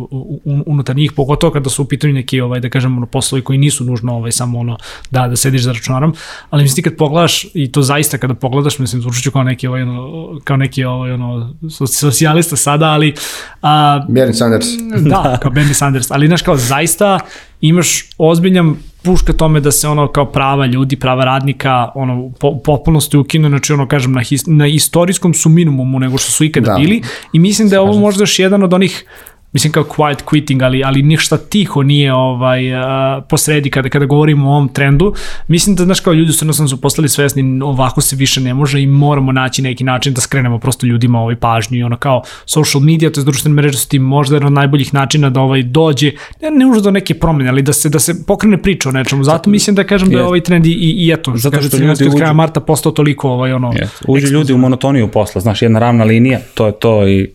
unutar 0.65 0.95
njih 0.95 1.11
pogotovo 1.11 1.53
kada 1.53 1.69
su 1.69 1.83
u 1.83 1.85
pitanju 1.85 2.13
neki 2.13 2.41
ovaj 2.41 2.59
da 2.59 2.69
kažem 2.69 2.97
ono 2.97 3.05
poslovi 3.05 3.43
koji 3.43 3.59
nisu 3.59 3.85
nužno 3.85 4.15
ovaj 4.15 4.31
samo 4.31 4.59
ono 4.59 4.77
da 5.11 5.27
da 5.27 5.35
sediš 5.35 5.61
za 5.61 5.71
računarom, 5.71 6.13
ali 6.49 6.63
mislim 6.63 6.75
ti 6.75 6.89
kad 6.89 6.97
pogledaš 6.97 7.45
i 7.53 7.71
to 7.71 7.81
zaista 7.81 8.17
kada 8.17 8.33
pogledaš 8.33 8.79
mislim 8.79 9.01
zvučiću 9.01 9.31
kao 9.31 9.43
neki 9.43 9.67
ovaj 9.67 9.81
ono 9.81 10.39
kao 10.43 10.57
neki 10.57 10.83
ovaj 10.83 11.11
ono 11.11 11.53
socijalista 11.87 12.55
sada, 12.55 12.85
ali 12.85 13.13
a, 13.61 14.05
Bernie 14.09 14.33
Sanders. 14.33 14.67
da, 15.11 15.37
kao 15.41 15.51
Bernie 15.51 15.73
Sanders, 15.73 16.11
ali 16.11 16.27
znaš 16.27 16.41
kao 16.41 16.57
zaista 16.57 17.19
imaš 17.61 18.09
ozbiljan 18.17 18.75
puš 19.03 19.21
ka 19.21 19.33
tome 19.33 19.59
da 19.59 19.71
se 19.71 19.87
ono 19.87 20.07
kao 20.07 20.25
prava 20.25 20.65
ljudi, 20.65 20.95
prava 20.95 21.25
radnika 21.25 21.91
ono 21.95 22.31
po, 22.39 22.47
u 22.47 22.59
potpunosti 22.63 23.17
ukinu, 23.17 23.49
znači 23.49 23.73
ono 23.73 23.87
kažem 23.87 24.11
na, 24.11 24.21
his, 24.21 24.43
na 24.47 24.67
istorijskom 24.67 25.33
su 25.33 25.49
minimumu 25.49 25.99
nego 25.99 26.17
što 26.17 26.31
su 26.31 26.43
ikada 26.43 26.65
Da. 26.65 26.73
da. 26.73 26.79
bili 26.79 27.01
i 27.33 27.39
mislim 27.39 27.69
da 27.69 27.75
je 27.75 27.79
ovo 27.79 27.99
možda 27.99 28.23
još 28.23 28.39
jedan 28.39 28.63
od 28.63 28.73
onih 28.73 29.05
mislim 29.53 29.73
kao 29.73 29.83
quiet 29.83 30.23
quitting, 30.25 30.63
ali, 30.63 30.83
ali 30.83 31.01
ništa 31.01 31.37
tiho 31.37 31.83
nije 31.83 32.13
ovaj, 32.13 32.73
uh, 32.73 33.23
posredi 33.29 33.69
kada, 33.69 33.89
kada 33.89 34.05
govorimo 34.05 34.49
o 34.49 34.51
ovom 34.51 34.69
trendu. 34.69 35.13
Mislim 35.47 35.75
da, 35.75 35.83
znaš, 35.83 35.99
kao 35.99 36.13
ljudi 36.13 36.31
su 36.31 36.43
jednostavno 36.43 36.69
su 36.69 36.81
postali 36.81 37.09
svesni, 37.09 37.61
ovako 37.63 38.01
se 38.01 38.15
više 38.15 38.41
ne 38.41 38.53
može 38.53 38.81
i 38.81 38.87
moramo 38.87 39.31
naći 39.31 39.61
neki 39.61 39.83
način 39.83 40.13
da 40.13 40.21
skrenemo 40.21 40.59
prosto 40.59 40.85
ljudima 40.85 41.19
ovaj 41.19 41.35
pažnju 41.35 41.77
i 41.77 41.83
ono 41.83 41.97
kao 41.97 42.21
social 42.45 42.83
media, 42.83 43.11
to 43.11 43.21
je 43.21 43.25
društvene 43.25 43.55
mreže 43.55 43.77
su 43.77 43.87
ti 43.87 43.99
možda 43.99 44.35
jedan 44.35 44.47
od 44.47 44.53
najboljih 44.53 44.93
načina 44.93 45.29
da 45.29 45.41
ovaj 45.41 45.63
dođe, 45.63 46.11
ne, 46.41 46.51
ne 46.51 46.65
možda 46.65 46.83
do 46.83 46.91
neke 46.91 47.13
promene, 47.13 47.49
ali 47.49 47.61
da 47.61 47.73
se, 47.73 47.89
da 47.89 47.99
se 47.99 48.25
pokrene 48.27 48.57
priča 48.57 48.89
o 48.89 48.91
nečemu. 48.91 49.23
Zato 49.23 49.49
mislim 49.49 49.75
da 49.75 49.83
kažem 49.83 50.09
da 50.09 50.17
je 50.17 50.23
ovaj 50.23 50.41
trend 50.41 50.65
i, 50.65 50.71
i, 50.71 51.11
eto, 51.11 51.33
Zato 51.35 51.61
što 51.61 51.77
ljudi 51.77 52.07
od 52.07 52.15
kraja 52.17 52.33
marta 52.33 52.59
postao 52.59 52.91
toliko 52.91 53.29
ovaj, 53.29 53.53
ono, 53.53 53.73
Yes. 53.73 54.03
Uđu 54.07 54.27
ljudi 54.27 54.53
u 54.53 54.57
monotoniju 54.57 55.07
posla, 55.07 55.41
znaš, 55.41 55.61
jedna 55.61 55.79
ravna 55.79 56.03
linija, 56.03 56.39
to 56.53 56.65
je 56.65 56.71
to 56.71 57.07
i 57.07 57.29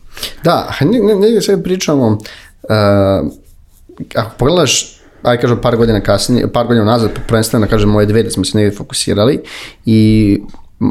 Da, 0.45 0.75
ne, 0.81 0.99
ne, 0.99 1.15
negdje 1.15 1.43
sve 1.43 1.63
pričamo, 1.63 2.07
uh, 2.07 2.19
ako 4.15 4.31
pogledaš, 4.39 5.01
aj 5.23 5.41
kažem 5.41 5.61
par 5.63 5.77
godina 5.77 6.01
kasnije, 6.01 6.53
par 6.53 6.67
godina 6.67 6.85
nazad, 6.85 7.11
prvenstveno 7.27 7.67
da 7.67 7.71
kažem 7.71 7.91
moje 7.91 8.07
dve 8.07 8.23
da 8.23 8.31
smo 8.31 8.45
se 8.45 8.59
negdje 8.59 8.77
fokusirali 8.77 9.41
i 9.87 10.41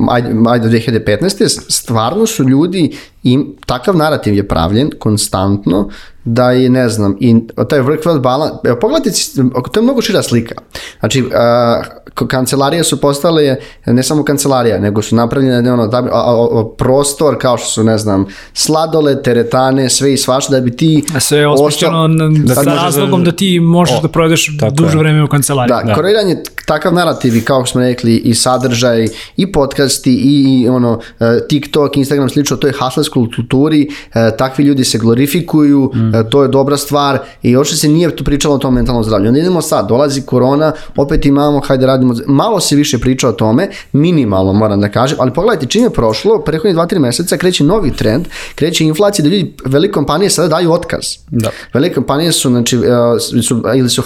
ajde, 0.10 0.30
ajde 0.48 0.70
do 0.70 0.78
2015. 0.78 1.66
stvarno 1.70 2.26
su 2.26 2.44
ljudi 2.44 2.98
i 3.24 3.40
takav 3.66 3.98
narativ 3.98 4.34
je 4.34 4.48
pravljen 4.48 4.90
konstantno 5.00 5.90
da 6.24 6.52
je, 6.52 6.70
ne 6.70 6.90
znam, 6.90 7.18
i 7.20 7.36
taj 7.70 7.80
work-life 7.80 8.22
balance, 8.22 8.56
evo 8.64 8.80
pogledajte, 8.80 9.20
to 9.72 9.80
je 9.80 9.84
mnogo 9.84 10.02
šira 10.02 10.24
slika. 10.24 10.56
Znači, 11.00 11.22
uh, 11.22 11.30
kancelarije 12.28 12.84
su 12.84 13.02
postale 13.02 13.56
ne 13.86 14.04
samo 14.04 14.24
kancelarija, 14.24 14.80
nego 14.80 15.02
su 15.02 15.16
napravljene 15.16 15.74
ono, 15.74 15.88
da 15.88 15.98
a, 15.98 16.02
a, 16.14 16.48
a, 16.52 16.66
prostor 16.78 17.38
kao 17.38 17.58
što 17.58 17.68
su, 17.68 17.84
ne 17.84 17.98
znam, 17.98 18.26
sladole, 18.54 19.22
teretane, 19.24 19.90
sve 19.90 20.14
i 20.14 20.18
svašta, 20.18 20.52
da 20.52 20.62
bi 20.62 20.76
ti... 20.76 21.04
sve 21.20 21.38
je 21.38 21.48
osmišljeno 21.48 22.08
da 22.46 22.56
sa 22.56 22.64
razlogom 22.64 23.24
da 23.24 23.32
ti 23.32 23.60
možeš 23.60 23.98
O, 23.98 24.02
da 24.02 24.08
provedeš 24.08 24.58
duže 24.72 24.98
vreme 24.98 25.24
u 25.24 25.28
kancelariji. 25.28 25.76
Da, 25.76 25.84
da. 25.84 26.02
kreiran 26.02 26.30
je 26.30 26.44
takav 26.68 26.94
narativ 26.94 27.36
i 27.36 27.42
kao 27.42 27.66
smo 27.66 27.82
rekli 27.82 28.16
i 28.16 28.34
sadržaj 28.36 29.08
i 29.38 29.52
podcasti 29.52 30.14
i, 30.14 30.62
i 30.62 30.70
ono 30.70 31.00
e, 31.20 31.48
TikTok, 31.50 31.98
Instagram 31.98 32.30
slično, 32.30 32.58
to 32.58 32.68
je 32.68 32.74
hustlerskoj 32.80 33.28
kulturi, 33.36 33.90
e, 34.14 34.38
takvi 34.38 34.64
ljudi 34.64 34.84
se 34.84 34.98
glorifikuju, 34.98 35.92
Mm. 35.96 36.16
e, 36.16 36.30
to 36.30 36.42
je 36.42 36.48
dobra 36.48 36.78
stvar 36.78 37.20
i 37.42 37.56
uopšte 37.56 37.76
se 37.76 37.88
nije 37.88 38.16
tu 38.16 38.24
pričalo 38.24 38.56
o 38.56 38.58
tom 38.58 38.74
mentalnom 38.74 39.04
zdravlju. 39.04 39.28
Onda 39.28 39.40
idemo 39.40 39.62
sad, 39.62 39.88
dolazi 39.88 40.22
korona, 40.22 40.72
opet 40.96 41.26
imamo, 41.26 41.60
hajde 41.60 41.86
radimo, 41.86 42.14
malo 42.28 42.60
se 42.60 42.76
više 42.76 43.00
priča 43.00 43.30
o 43.30 43.32
tome, 43.32 43.70
minimalno 43.92 44.54
moram 44.54 44.82
da 44.82 44.90
kažem, 44.90 45.18
ali 45.22 45.34
pogledajte 45.34 45.66
čim 45.66 45.84
je 45.84 45.90
prošlo, 45.90 46.42
prethodnih 46.42 46.76
2-3 46.78 47.00
meseca 47.00 47.38
kreće 47.38 47.64
novi 47.64 47.92
trend, 47.92 48.26
kreće 48.56 48.84
inflacija 48.84 49.24
da 49.24 49.30
ljudi, 49.30 49.54
velike 49.66 49.92
kompanije 49.92 50.30
sada 50.30 50.48
daju 50.48 50.72
otkaz. 50.72 51.06
Da. 51.32 51.50
Velike 51.74 51.96
kompanije 51.96 52.32
su, 52.32 52.50
znači, 52.50 52.80
su 53.42 53.64
ili 53.76 53.90
su 53.90 54.04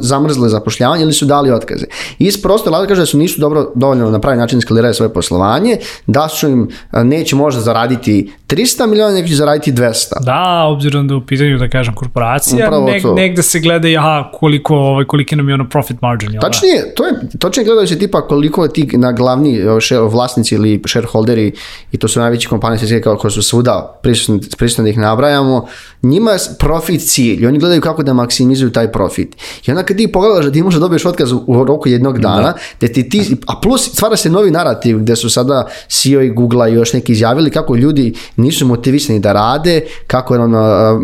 zamrzle 0.00 0.48
zapošljavanje 0.48 1.02
ili 1.02 1.12
su 1.12 1.26
dali 1.26 1.50
otkaze. 1.50 1.87
Iz 2.18 2.42
prosto 2.42 2.70
Vlada 2.70 2.86
kaže 2.86 3.00
da 3.00 3.06
su 3.06 3.18
nisu 3.18 3.40
dobro 3.40 3.72
dovoljno 3.74 4.10
na 4.10 4.18
pravi 4.18 4.38
način 4.38 4.60
skalirali 4.60 4.94
svoje 4.94 5.12
poslovanje, 5.12 5.76
da 6.06 6.28
su 6.28 6.48
im 6.48 6.68
e, 6.92 7.04
neće 7.04 7.36
možda 7.36 7.60
zaraditi 7.60 8.08
300 8.46 8.58
miliona, 8.86 9.14
nego 9.14 9.28
će 9.28 9.34
zaraditi 9.34 9.72
200. 9.72 9.94
Da, 10.20 10.42
obzirom 10.66 11.08
da 11.08 11.16
u 11.16 11.20
pitanju, 11.20 11.58
da 11.58 11.68
kažem, 11.68 11.94
korporacija, 11.94 12.66
Upravo 12.66 12.86
neg, 12.86 13.02
to. 13.02 13.14
negde 13.14 13.42
se 13.42 13.60
gleda 13.60 13.88
aha, 13.90 14.30
koliko, 14.32 14.76
ovaj, 14.76 15.04
koliki 15.04 15.36
nam 15.36 15.48
je 15.48 15.54
ono 15.54 15.68
profit 15.68 16.02
margin. 16.02 16.30
Jel, 16.30 16.40
da? 16.40 16.46
Tačnije, 16.46 16.94
to 16.94 17.04
je, 17.04 17.12
točnije 17.38 17.64
gledajući 17.64 17.98
tipa 17.98 18.20
koliko 18.20 18.68
ti 18.68 18.88
na 18.92 19.12
glavni 19.12 19.58
share- 19.58 20.08
vlasnici 20.08 20.54
ili 20.54 20.82
shareholderi 20.86 21.52
i 21.92 21.98
to 21.98 22.08
su 22.08 22.20
najveće 22.20 22.48
kompanije 22.48 22.78
svjetske 22.78 23.00
kao 23.00 23.16
koje 23.16 23.30
su 23.30 23.42
svuda 23.42 23.98
prisutni, 24.02 24.40
prisutni 24.58 24.84
da 24.84 24.90
ih 24.90 24.98
nabrajamo, 24.98 25.66
njima 26.02 26.30
je 26.30 26.38
profit 26.58 27.00
cilj 27.02 27.46
oni 27.46 27.58
gledaju 27.58 27.80
kako 27.80 28.02
da 28.02 28.12
maksimizuju 28.12 28.70
taj 28.70 28.92
profit. 28.92 29.36
I 29.66 29.70
onda 29.70 29.82
kad 29.82 29.96
ti 29.96 30.12
pogledaš 30.12 30.44
da 30.44 30.52
ti 30.52 30.62
možeš 30.62 30.74
da 30.74 30.80
dobiješ 30.80 31.04
otkaz 31.04 31.32
u- 31.32 31.44
u 31.46 31.54
roku 31.78 31.88
jednog 31.88 32.18
dana, 32.18 32.52
da 32.80 32.88
ti 32.88 33.08
ti, 33.08 33.36
a 33.46 33.54
plus 33.56 33.82
stvara 33.84 34.16
se 34.16 34.30
novi 34.30 34.50
narativ 34.50 34.98
gde 34.98 35.16
su 35.16 35.30
sada 35.30 35.66
CEO 35.88 36.22
i 36.22 36.30
Google 36.30 36.70
i 36.70 36.74
još 36.74 36.92
neki 36.92 37.12
izjavili 37.12 37.50
kako 37.50 37.76
ljudi 37.76 38.14
nisu 38.36 38.66
motivisani 38.66 39.20
da 39.20 39.32
rade, 39.32 39.80
kako 40.06 40.34
je 40.34 40.40
ono, 40.40 40.58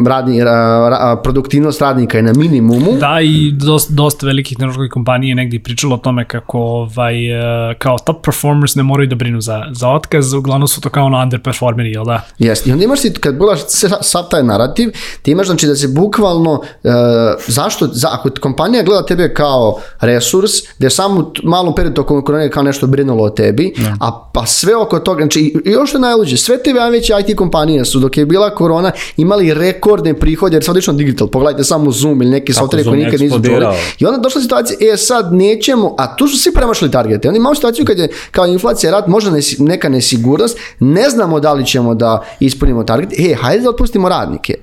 radni, 0.07 0.41
ra- 0.41 0.49
ra- 0.91 1.23
produktivnost 1.23 1.81
radnika 1.81 2.19
je 2.19 2.23
na 2.23 2.33
minimumu. 2.33 2.93
Da, 2.93 3.21
i 3.21 3.53
dosta, 3.53 3.93
dosta 3.95 4.27
velikih 4.27 4.57
tehnoloških 4.57 4.91
kompanija 4.93 5.29
je 5.29 5.35
negdje 5.35 5.63
pričalo 5.63 5.95
o 5.95 5.99
tome 5.99 6.25
kako 6.25 6.59
ovaj, 6.59 7.17
e, 7.71 7.75
kao 7.75 7.97
top 7.99 8.25
performers 8.25 8.75
ne 8.75 8.83
moraju 8.83 9.09
da 9.09 9.17
brinu 9.17 9.41
za, 9.41 9.63
za 9.73 9.89
otkaz, 9.91 10.33
uglavnom 10.33 10.69
su 10.69 10.81
to 10.81 10.89
kao 10.91 11.07
ono 11.07 11.23
underperformeri, 11.23 11.91
jel 11.91 12.05
da? 12.05 12.21
Jeste. 12.39 12.71
I 12.71 12.73
onda 12.73 12.85
imaš 12.85 13.01
ti, 13.01 13.13
kad 13.13 13.37
gledaš 13.37 13.61
sa- 13.69 14.03
sav 14.03 14.23
taj 14.25 14.43
narativ, 14.43 14.91
ti 15.23 15.31
imaš 15.31 15.47
znači 15.47 15.67
da 15.67 15.77
se 15.77 15.89
bukvalno, 15.89 16.63
e, 16.85 16.89
zašto, 17.47 17.87
za, 17.87 18.09
ako 18.13 18.31
kompanija 18.41 18.83
gleda 18.83 19.07
tebe 19.07 19.35
kao 19.35 19.79
resurs, 20.01 20.51
da 20.79 20.87
je 20.87 20.91
samo 20.91 21.33
malom 21.43 21.75
periodu 21.75 21.95
tokom 21.95 22.25
korone 22.25 22.51
kao 22.51 22.63
nešto 22.63 22.87
brinulo 22.87 23.25
o 23.25 23.31
tebi, 23.31 23.75
a 24.01 24.31
pa 24.33 24.47
sve 24.47 24.77
oko 24.77 24.99
toga, 24.99 25.23
znači 25.23 25.55
još 25.65 25.89
što 25.89 25.99
je 25.99 26.03
najluđe, 26.03 26.37
sve 26.37 26.63
te 26.63 26.73
najveće 26.73 27.15
IT 27.27 27.37
kompanije 27.37 27.85
su 27.85 27.99
dok 27.99 28.17
je 28.17 28.27
bila 28.27 28.55
korona 28.55 28.93
imali 29.17 29.55
rekordne 29.55 30.15
prihode, 30.15 30.57
jer 30.57 30.65
sad 30.65 30.77
na 30.87 30.93
digital, 30.93 31.29
pogledajte 31.29 31.65
samo 31.65 31.91
Zoom 31.91 32.23
ili 32.23 32.31
neki 32.31 32.53
software 32.53 32.85
koji 32.85 33.05
nikad 33.05 33.21
nisu 33.21 33.43
čuli. 33.45 33.67
I 33.99 34.07
onda 34.07 34.19
došla 34.19 34.41
situacija, 34.41 34.77
e 34.93 34.97
sad 34.97 35.33
nećemo, 35.33 35.95
a 35.99 36.17
tu 36.17 36.29
su 36.29 36.39
svi 36.39 36.53
premašili 36.53 36.91
targete. 36.91 37.29
Onda 37.29 37.37
imamo 37.37 37.55
situaciju 37.55 37.85
kad 37.85 37.99
je 37.99 38.09
kao 38.31 38.47
inflacija, 38.47 38.93
rat, 38.93 39.07
možda 39.07 39.31
nesi, 39.31 39.63
neka 39.63 39.89
nesigurnost, 39.89 40.59
ne 40.81 41.11
znamo 41.11 41.41
da 41.41 41.53
li 41.53 41.67
ćemo 41.67 41.95
da 41.95 42.23
ispunimo 42.41 42.85
target, 42.85 43.13
e, 43.19 43.35
hajde 43.35 43.63
da 43.63 43.71
otpustimo 43.71 44.09
radnike. 44.09 44.55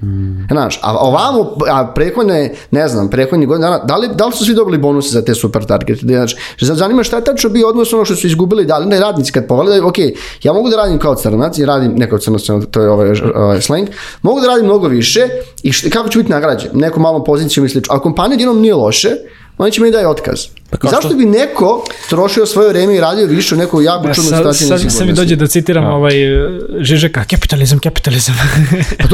Znaš, 0.51 0.79
a 0.83 0.97
ovamo, 0.97 1.55
a 1.69 1.91
prethodne, 1.95 2.53
ne 2.71 2.87
znam, 2.87 3.09
prethodnih 3.09 3.47
godina 3.47 3.69
dana, 3.69 3.83
da 3.83 3.95
li, 3.95 4.09
da 4.15 4.25
li 4.25 4.31
su 4.31 4.45
svi 4.45 4.53
dobili 4.53 4.77
bonuse 4.77 5.09
za 5.09 5.25
te 5.25 5.35
super 5.35 5.65
targete? 5.65 5.90
Znači, 5.95 6.35
sad 6.59 6.77
zanima 6.77 7.03
šta 7.03 7.15
je 7.15 7.23
tačno 7.23 7.49
bio 7.49 7.67
odnos 7.67 7.93
ono 7.93 8.05
što 8.05 8.15
su 8.15 8.27
izgubili, 8.27 8.65
da 8.65 8.77
li 8.77 8.85
ne 8.85 8.99
radnici 8.99 9.31
kad 9.31 9.47
pogledaju, 9.47 9.87
ok, 9.87 9.97
ja 10.43 10.53
mogu 10.53 10.69
da 10.69 10.75
radim 10.75 10.99
kao 10.99 11.15
crnac 11.15 11.57
i 11.57 11.65
radim, 11.65 11.91
ne 11.91 12.09
kao 12.09 12.19
crnac, 12.19 12.41
to 12.71 12.81
je 12.81 12.89
ovaj, 12.89 13.09
ovaj 13.35 13.61
slang, 13.61 13.87
mogu 14.21 14.41
da 14.41 14.47
radim 14.47 14.65
mnogo 14.65 14.87
više 14.87 15.19
i 15.63 15.71
šta, 15.71 15.89
kako 15.89 16.09
ću 16.09 16.19
biti 16.19 16.31
nagrađen? 16.31 16.69
Neku 16.73 16.99
malom 16.99 17.23
poziciju 17.23 17.65
i 17.65 17.69
slično. 17.69 17.95
A 17.95 17.99
kompanija 17.99 18.39
jednom 18.39 18.61
nije 18.61 18.75
loše, 18.75 19.09
oni 19.57 19.71
će 19.71 19.81
mi 19.81 19.91
daju 19.91 20.09
otkaz. 20.09 20.39
I 20.73 20.77
kao 20.77 20.89
zašto 20.91 21.07
što- 21.07 21.17
bi 21.17 21.25
neko 21.25 21.83
trošio 22.09 22.45
svoje 22.45 22.69
vreme 22.69 22.95
i 22.95 23.01
radio 23.01 23.25
više 23.27 23.55
u 23.55 23.57
nekoj 23.57 23.83
jako 23.85 24.07
Ja, 24.07 24.13
čudnoj 24.13 24.29
sad, 24.29 24.37
situaciji 24.37 24.59
sad, 24.59 24.67
sad 24.69 24.79
mi 24.79 24.85
nesigurnosti? 24.85 25.21
dođe 25.21 25.35
da 25.35 25.47
citiram 25.47 25.85
ovaj 25.85 26.13
Žižeka, 26.79 27.23
kapitalizam, 27.25 27.79
kapitalizam. 27.79 28.35
Pa 28.35 28.43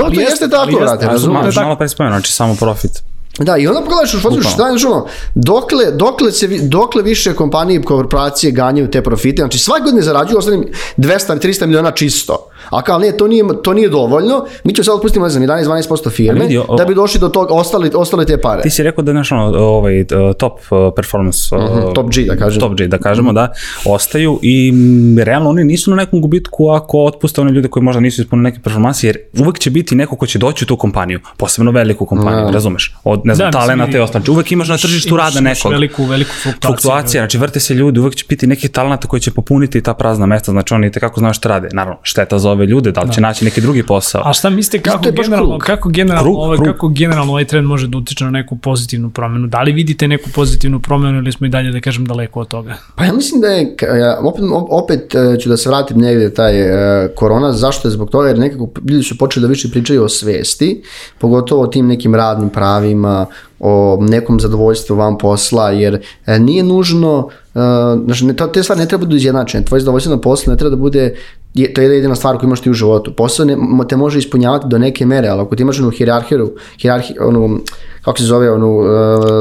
Ali 0.04 0.16
to 0.16 0.22
jeste, 0.22 0.24
jeste 0.24 0.50
tako, 0.50 0.62
ali 0.62 0.72
jeste, 0.72 0.84
brate, 0.84 1.06
ali 1.06 1.14
razumeš? 1.14 1.42
to 1.42 1.48
je 1.48 1.54
tako. 1.54 1.66
Malo 1.66 1.78
pre 1.78 1.90
spomenuo, 1.90 2.20
znači 2.20 2.34
samo 2.34 2.56
profit. 2.56 2.92
Da, 3.40 3.58
i 3.58 3.68
onda 3.68 3.82
pogledaš 3.82 4.14
u 4.14 4.20
fotu 4.20 4.42
šta 4.42 4.68
je, 4.68 4.88
ono, 4.88 5.08
dokle, 5.36 5.92
dokle, 5.92 6.32
se, 6.32 6.48
dokle 6.48 7.04
više 7.04 7.34
kompanije 7.34 7.80
i 7.80 7.84
korporacije 7.84 8.52
ganjaju 8.52 8.92
te 8.92 9.04
profite, 9.04 9.42
znači 9.42 9.60
svake 9.60 9.84
godine 9.84 10.02
zarađuju 10.02 10.38
ostalim 10.38 10.66
200-300 10.98 11.66
miliona 11.66 11.92
čisto. 11.92 12.50
A 12.70 12.82
kao, 12.82 13.00
ne, 13.00 13.12
to 13.14 13.28
nije, 13.28 13.44
to 13.64 13.74
nije 13.74 13.90
dovoljno, 13.90 14.34
mi 14.64 14.74
ćemo 14.74 14.84
sad 14.84 14.96
otpustiti, 14.96 15.20
ne 15.20 15.30
znam, 15.30 15.44
11-12% 15.44 15.78
firme, 16.12 16.32
Ali 16.32 16.42
vidi, 16.42 16.58
o- 16.60 16.76
da 16.76 16.86
bi 16.86 16.96
došli 16.96 17.20
do 17.20 17.30
tog, 17.30 17.48
ostali, 17.52 17.92
ostale 17.96 18.26
te 18.26 18.38
pare. 18.40 18.62
Ti 18.62 18.70
si 18.70 18.84
rekao 18.84 19.04
da 19.04 19.12
znaš 19.12 19.32
ono, 19.32 19.44
ovaj, 19.58 20.02
uh, 20.02 20.08
top 20.34 20.54
uh, 20.62 20.78
performance, 20.96 21.38
uh, 21.52 21.64
Mhm, 21.64 21.94
top 21.94 22.10
G, 22.10 22.24
da 22.24 22.36
kažem. 22.36 22.60
top 22.62 22.74
G, 22.74 22.88
da 22.88 22.98
kažemo, 23.00 23.34
da, 23.34 23.54
ostaju 23.86 24.40
i 24.42 24.74
realno 25.20 25.50
oni 25.50 25.64
nisu 25.64 25.90
na 25.90 25.98
nekom 25.98 26.22
gubitku 26.22 26.68
ako 26.68 27.00
otpuste 27.00 27.42
one 27.42 27.52
ljude 27.52 27.68
koji 27.68 27.84
možda 27.84 28.00
nisu 28.00 28.22
ispunili 28.22 28.44
neke 28.44 28.60
performanse, 28.60 29.08
jer 29.08 29.18
uvek 29.36 29.60
će 29.60 29.70
biti 29.70 29.96
neko 29.96 30.16
ko 30.16 30.28
će 30.28 30.40
doći 30.40 30.64
u 30.64 30.68
tu 30.68 30.78
kompaniju, 30.78 31.20
posebno 31.38 31.72
veliku 31.72 32.06
kompaniju, 32.06 32.52
razumeš, 32.52 32.96
od, 33.04 33.22
ne 33.26 33.36
znam, 33.36 33.52
Da, 33.52 33.58
mislim, 33.60 33.68
talenata 33.68 33.98
i 33.98 34.02
ostalo, 34.02 34.12
znači 34.14 34.32
uvek 34.32 34.52
imaš 34.52 34.68
na 34.68 34.78
tržištu 34.78 35.10
Imaš- 35.10 35.18
rada 35.18 35.40
imaš 35.40 35.58
nekog. 35.58 35.72
Veliku, 35.72 36.04
veliku 36.06 36.32
fluktuaciju. 36.34 36.68
fluktuacija, 36.68 37.22
znači 37.22 37.38
vrte 37.38 37.60
se 37.60 37.74
ljudi, 37.74 38.00
uvek 38.00 38.16
će 38.16 38.26
biti 38.30 38.48
neki 38.48 38.68
talenata 38.70 39.08
koji 39.08 39.20
će 39.20 39.32
popuniti 39.32 39.82
ta 39.82 39.94
prazna 39.94 40.26
mesta, 40.26 40.52
znači 40.52 40.74
oni 40.74 40.92
tekako 40.92 41.20
znaju 41.20 41.34
šta 41.34 41.50
rade. 41.50 41.70
Naravno, 41.74 42.00
šteta 42.04 42.40
za 42.40 42.52
ove 42.58 42.66
ljude, 42.66 42.92
da 42.92 43.02
li 43.02 43.14
će 43.14 43.22
naći 43.22 43.46
neki 43.46 43.62
drugi 43.62 43.84
posao. 43.84 44.22
A 44.26 44.34
šta 44.34 44.50
mislite 44.50 44.84
kako 44.84 45.04
to 45.04 45.10
je 45.10 45.14
baš 45.14 45.26
generalno, 45.26 45.50
krug. 45.50 45.62
kako 45.62 45.90
generalno, 45.90 46.24
Krug, 46.24 46.38
ovaj, 46.38 46.58
krug. 46.58 46.68
kako 46.68 46.88
generalno 46.88 47.32
ovaj 47.32 47.46
trend 47.46 47.68
može 47.68 47.88
da 47.88 47.98
utiče 47.98 48.26
na 48.26 48.32
neku 48.32 48.56
pozitivnu 48.56 49.10
promenu? 49.10 49.48
Da 49.48 49.62
li 49.62 49.72
vidite 49.72 50.08
neku 50.08 50.30
pozitivnu 50.36 50.80
promenu 50.80 51.18
ili 51.18 51.32
smo 51.32 51.48
i 51.48 51.50
dalje 51.50 51.72
da 51.72 51.80
kažem 51.80 52.06
daleko 52.06 52.40
od 52.40 52.48
toga? 52.48 52.76
Pa 52.96 53.06
ja 53.06 53.14
mislim 53.14 53.42
da 53.42 53.48
je, 53.48 53.76
ja, 54.00 54.20
opet, 54.22 54.44
opet 54.70 55.16
e, 55.16 55.40
ću 55.40 55.50
da 55.50 55.58
se 55.58 55.70
vratim 55.70 55.98
negdje 55.98 56.34
taj 56.34 56.62
e, 56.62 57.08
korona, 57.16 57.54
zašto 57.54 57.88
je 57.88 57.92
zbog 57.92 58.10
toga, 58.10 58.28
jer 58.28 58.40
nekako 58.40 58.70
ljudi 58.90 59.04
su 59.04 59.18
počeli 59.18 59.42
da 59.42 59.48
više 59.48 59.72
pričaju 59.72 60.04
o 60.04 60.10
svesti, 60.10 60.84
pogotovo 61.20 61.62
o 61.64 61.68
tim 61.68 61.88
nekim 61.88 62.16
radnim 62.16 62.50
pravima, 62.50 63.26
o 63.60 63.98
nekom 64.02 64.40
zadovoljstvu 64.40 64.96
van 64.96 65.18
posla, 65.18 65.70
jer 65.72 66.02
e, 66.26 66.40
nije 66.40 66.64
nužno, 66.64 67.30
e, 67.56 67.60
znači 68.06 68.26
te 68.54 68.64
stvari 68.64 68.82
ne 68.82 68.88
treba 68.88 69.02
da 69.02 69.06
budu 69.06 69.16
izjednačene, 69.16 69.66
tvoje 69.66 69.82
zadovoljstvo 69.82 70.16
na 70.16 70.22
poslu 70.22 70.52
ne 70.52 70.58
treba 70.58 70.70
da 70.70 70.82
bude, 70.82 71.16
je, 71.58 71.74
to 71.74 71.82
je 71.82 71.96
jedina 71.96 72.16
stvar 72.16 72.38
koju 72.38 72.48
imaš 72.48 72.62
ti 72.62 72.70
u 72.70 72.74
životu. 72.74 73.14
Posao 73.14 73.46
ne, 73.46 73.58
te 73.90 73.96
može 73.96 74.20
ispunjavati 74.20 74.66
do 74.68 74.78
neke 74.78 75.06
mere, 75.06 75.28
ali 75.28 75.42
ako 75.42 75.56
ti 75.56 75.62
imaš 75.64 75.80
onu 75.80 75.90
hirarhiju, 75.90 76.56
hirarhiju 76.82 77.16
onu, 77.28 77.60
kako 78.02 78.18
se 78.18 78.24
zove, 78.24 78.52
onu 78.52 78.82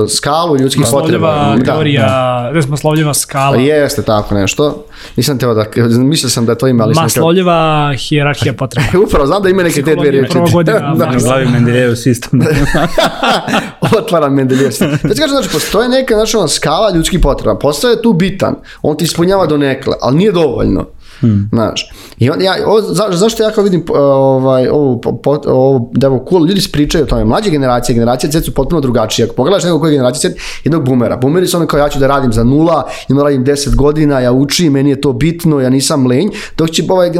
e, 0.04 0.08
skalu 0.08 0.56
ljudskih 0.56 0.84
potreba. 0.90 1.26
Maslovljeva 1.26 1.56
Da. 1.56 1.72
teorija, 1.72 2.50
ne 2.54 2.60
Maslovljeva 2.68 3.14
skala. 3.14 3.56
Pa 3.56 3.62
jeste 3.62 4.02
tako 4.02 4.34
nešto. 4.34 4.84
Nisam 5.16 5.38
teo 5.38 5.54
da, 5.54 5.64
mislio 5.88 6.30
sam 6.30 6.46
da 6.46 6.54
to 6.54 6.66
ima, 6.68 6.84
ali 6.84 6.94
sam 6.94 7.04
Maslovljeva 7.04 7.92
hijerarhija 7.98 8.52
potreba. 8.52 8.86
Upravo, 9.06 9.26
znam 9.26 9.42
da 9.42 9.48
ima 9.48 9.62
neke 9.62 9.74
te 9.74 9.82
dve 9.82 9.92
Psihologija 9.92 10.10
riječi. 10.10 10.32
prva 10.32 10.48
godina, 10.52 10.94
da, 10.98 11.12
U 11.16 11.20
glavi 11.20 11.46
Mendelejev 11.46 11.94
sistem. 11.94 12.40
otvaram 13.98 14.34
Mendeljev. 14.34 14.70
Da 14.80 15.14
ti 15.14 15.20
kažem, 15.20 15.28
znači, 15.28 15.48
postoje 15.52 15.88
neka 15.88 16.14
znači, 16.14 16.54
skala 16.54 16.90
ljudskih 16.90 17.20
potreba. 17.20 17.58
Posao 17.58 17.90
je 17.90 18.02
tu 18.02 18.12
bitan. 18.12 18.54
On 18.82 18.96
ti 18.96 19.04
ispunjava 19.04 19.46
do 19.46 19.56
nekle, 19.56 19.94
ali 20.00 20.16
nije 20.16 20.32
dovoljno. 20.32 20.86
Hmm. 21.20 21.48
Znaš, 21.52 21.90
i 22.18 22.30
on, 22.30 22.42
ja, 22.42 22.54
ovo, 22.66 22.80
za, 22.80 23.04
zašto 23.12 23.42
ja 23.42 23.50
kao 23.50 23.64
vidim 23.64 23.80
uh, 23.80 23.96
ovaj, 23.98 24.68
ovo, 24.68 25.00
po, 25.00 25.40
ovo, 25.46 25.90
da 25.92 26.08
ovo 26.08 26.24
cool, 26.28 26.46
ljudi 26.46 26.60
pričaju 26.72 27.04
o 27.04 27.06
tome, 27.06 27.24
mlađe 27.24 27.50
generacije, 27.50 27.94
generacije 27.94 28.30
Z 28.30 28.42
su 28.42 28.54
potpuno 28.54 28.80
drugačije. 28.80 29.26
Ako 29.26 29.34
pogledaš 29.34 29.64
nekog 29.64 29.80
koji 29.80 29.90
je 29.90 29.96
generacija 29.96 30.30
Z, 30.30 30.36
jednog 30.64 30.84
boomera. 30.84 31.16
Boomeri 31.16 31.46
su 31.46 31.56
ono 31.56 31.66
kao 31.66 31.78
ja 31.78 31.88
ću 31.88 31.98
da 31.98 32.06
radim 32.06 32.32
za 32.32 32.44
nula, 32.44 32.88
ja 33.08 33.22
radim 33.22 33.44
10 33.44 33.74
godina, 33.74 34.20
ja 34.20 34.32
učim, 34.32 34.72
meni 34.72 34.90
je 34.90 35.00
to 35.00 35.12
bitno, 35.12 35.60
ja 35.60 35.70
nisam 35.70 36.06
lenj, 36.06 36.28
dok 36.56 36.70
će 36.70 36.82
ovaj 36.88 37.12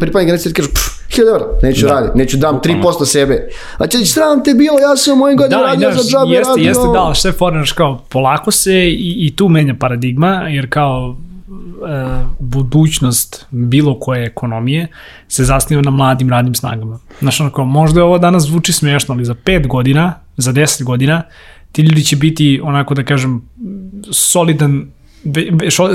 pripadnik 0.00 0.26
generacije 0.26 0.52
kažu, 0.52 0.68
pff, 0.68 0.96
1000 1.10 1.28
evra, 1.28 1.46
neću 1.62 1.86
raditi, 1.86 2.18
neću 2.18 2.36
dam 2.36 2.60
3% 2.60 3.04
sebe. 3.06 3.48
A 3.78 3.86
će 3.86 4.06
sram 4.06 4.44
te 4.44 4.54
bilo, 4.54 4.78
ja 4.78 4.96
sam 4.96 5.14
u 5.14 5.16
mojim 5.16 5.36
godinu 5.36 5.60
Da, 5.60 5.66
radio 5.66 5.92
znaš, 5.92 6.04
za 6.04 6.10
džabe, 6.10 6.34
jeste, 6.34 6.50
radio 6.50 6.68
jeste 6.68 6.84
da, 6.94 7.14
što 7.14 7.28
je 7.28 7.32
fora, 7.32 7.56
znaš, 7.56 7.72
kao 7.72 7.98
polako 8.08 8.50
se 8.50 8.74
i, 8.74 9.26
i 9.26 9.36
tu 9.36 9.48
menja 9.48 9.74
paradigma, 9.80 10.48
jer 10.48 10.70
kao 10.70 11.16
e, 11.18 11.35
budućnost 12.38 13.46
bilo 13.50 13.98
koje 14.00 14.26
ekonomije 14.26 14.88
se 15.28 15.44
zasniva 15.44 15.82
na 15.82 15.90
mladim 15.90 16.30
radnim 16.30 16.54
snagama. 16.54 16.98
Znaš, 17.20 17.40
ono 17.40 17.50
kao, 17.50 17.64
možda 17.64 18.04
ovo 18.04 18.18
danas 18.18 18.42
zvuči 18.42 18.72
smiješno, 18.72 19.14
ali 19.14 19.24
za 19.24 19.34
5 19.34 19.66
godina, 19.66 20.14
za 20.36 20.52
10 20.52 20.84
godina, 20.84 21.22
ti 21.72 21.82
ljudi 21.82 22.04
će 22.04 22.16
biti, 22.16 22.60
onako 22.64 22.94
da 22.94 23.04
kažem, 23.04 23.42
solidan 24.12 24.86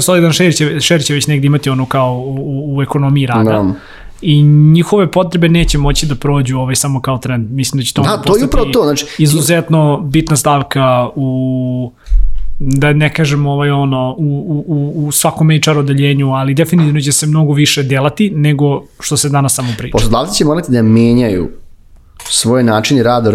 solidan 0.01 0.33
šer 0.33 0.55
će, 0.55 0.79
šer 0.79 1.03
će 1.03 1.13
već 1.13 1.27
negdje 1.27 1.47
imati 1.47 1.69
ono 1.69 1.85
kao 1.85 2.13
u, 2.13 2.75
u, 2.75 2.81
ekonomiji 2.81 3.25
rada. 3.25 3.51
Da. 3.51 3.73
I 4.21 4.43
njihove 4.43 5.11
potrebe 5.11 5.49
neće 5.49 5.77
moći 5.77 6.05
da 6.05 6.15
prođu 6.15 6.57
ovaj 6.57 6.75
samo 6.75 7.01
kao 7.01 7.17
trend. 7.17 7.51
Mislim 7.51 7.79
da 7.79 7.85
će 7.85 7.93
to 7.93 8.01
Da, 8.01 8.21
to 8.21 8.37
je 8.37 8.45
upravo 8.45 8.65
to, 8.65 8.83
znači- 8.83 9.05
izuzetno 9.17 10.01
bitna 10.01 10.35
stavka 10.35 11.09
u 11.15 11.91
da 12.63 12.93
ne 12.93 13.13
kažem 13.13 13.45
ovaj 13.45 13.71
ono 13.71 14.15
u, 14.17 14.63
u, 14.67 15.07
u- 15.07 15.11
svakom 15.11 15.49
HR 15.65 15.77
odeljenju, 15.77 16.31
ali 16.33 16.53
definitivno 16.53 17.01
će 17.01 17.11
se 17.11 17.27
mnogo 17.27 17.53
više 17.53 17.83
delati 17.83 18.31
nego 18.35 18.83
što 18.99 19.17
se 19.17 19.29
danas 19.29 19.55
samo 19.55 19.69
priča. 19.77 19.91
Poslodavci 19.91 20.37
će 20.37 20.45
morati 20.45 20.71
da 20.71 20.81
menjaju 20.81 21.49
svoj 22.29 22.63
način 22.63 23.03
rada, 23.03 23.29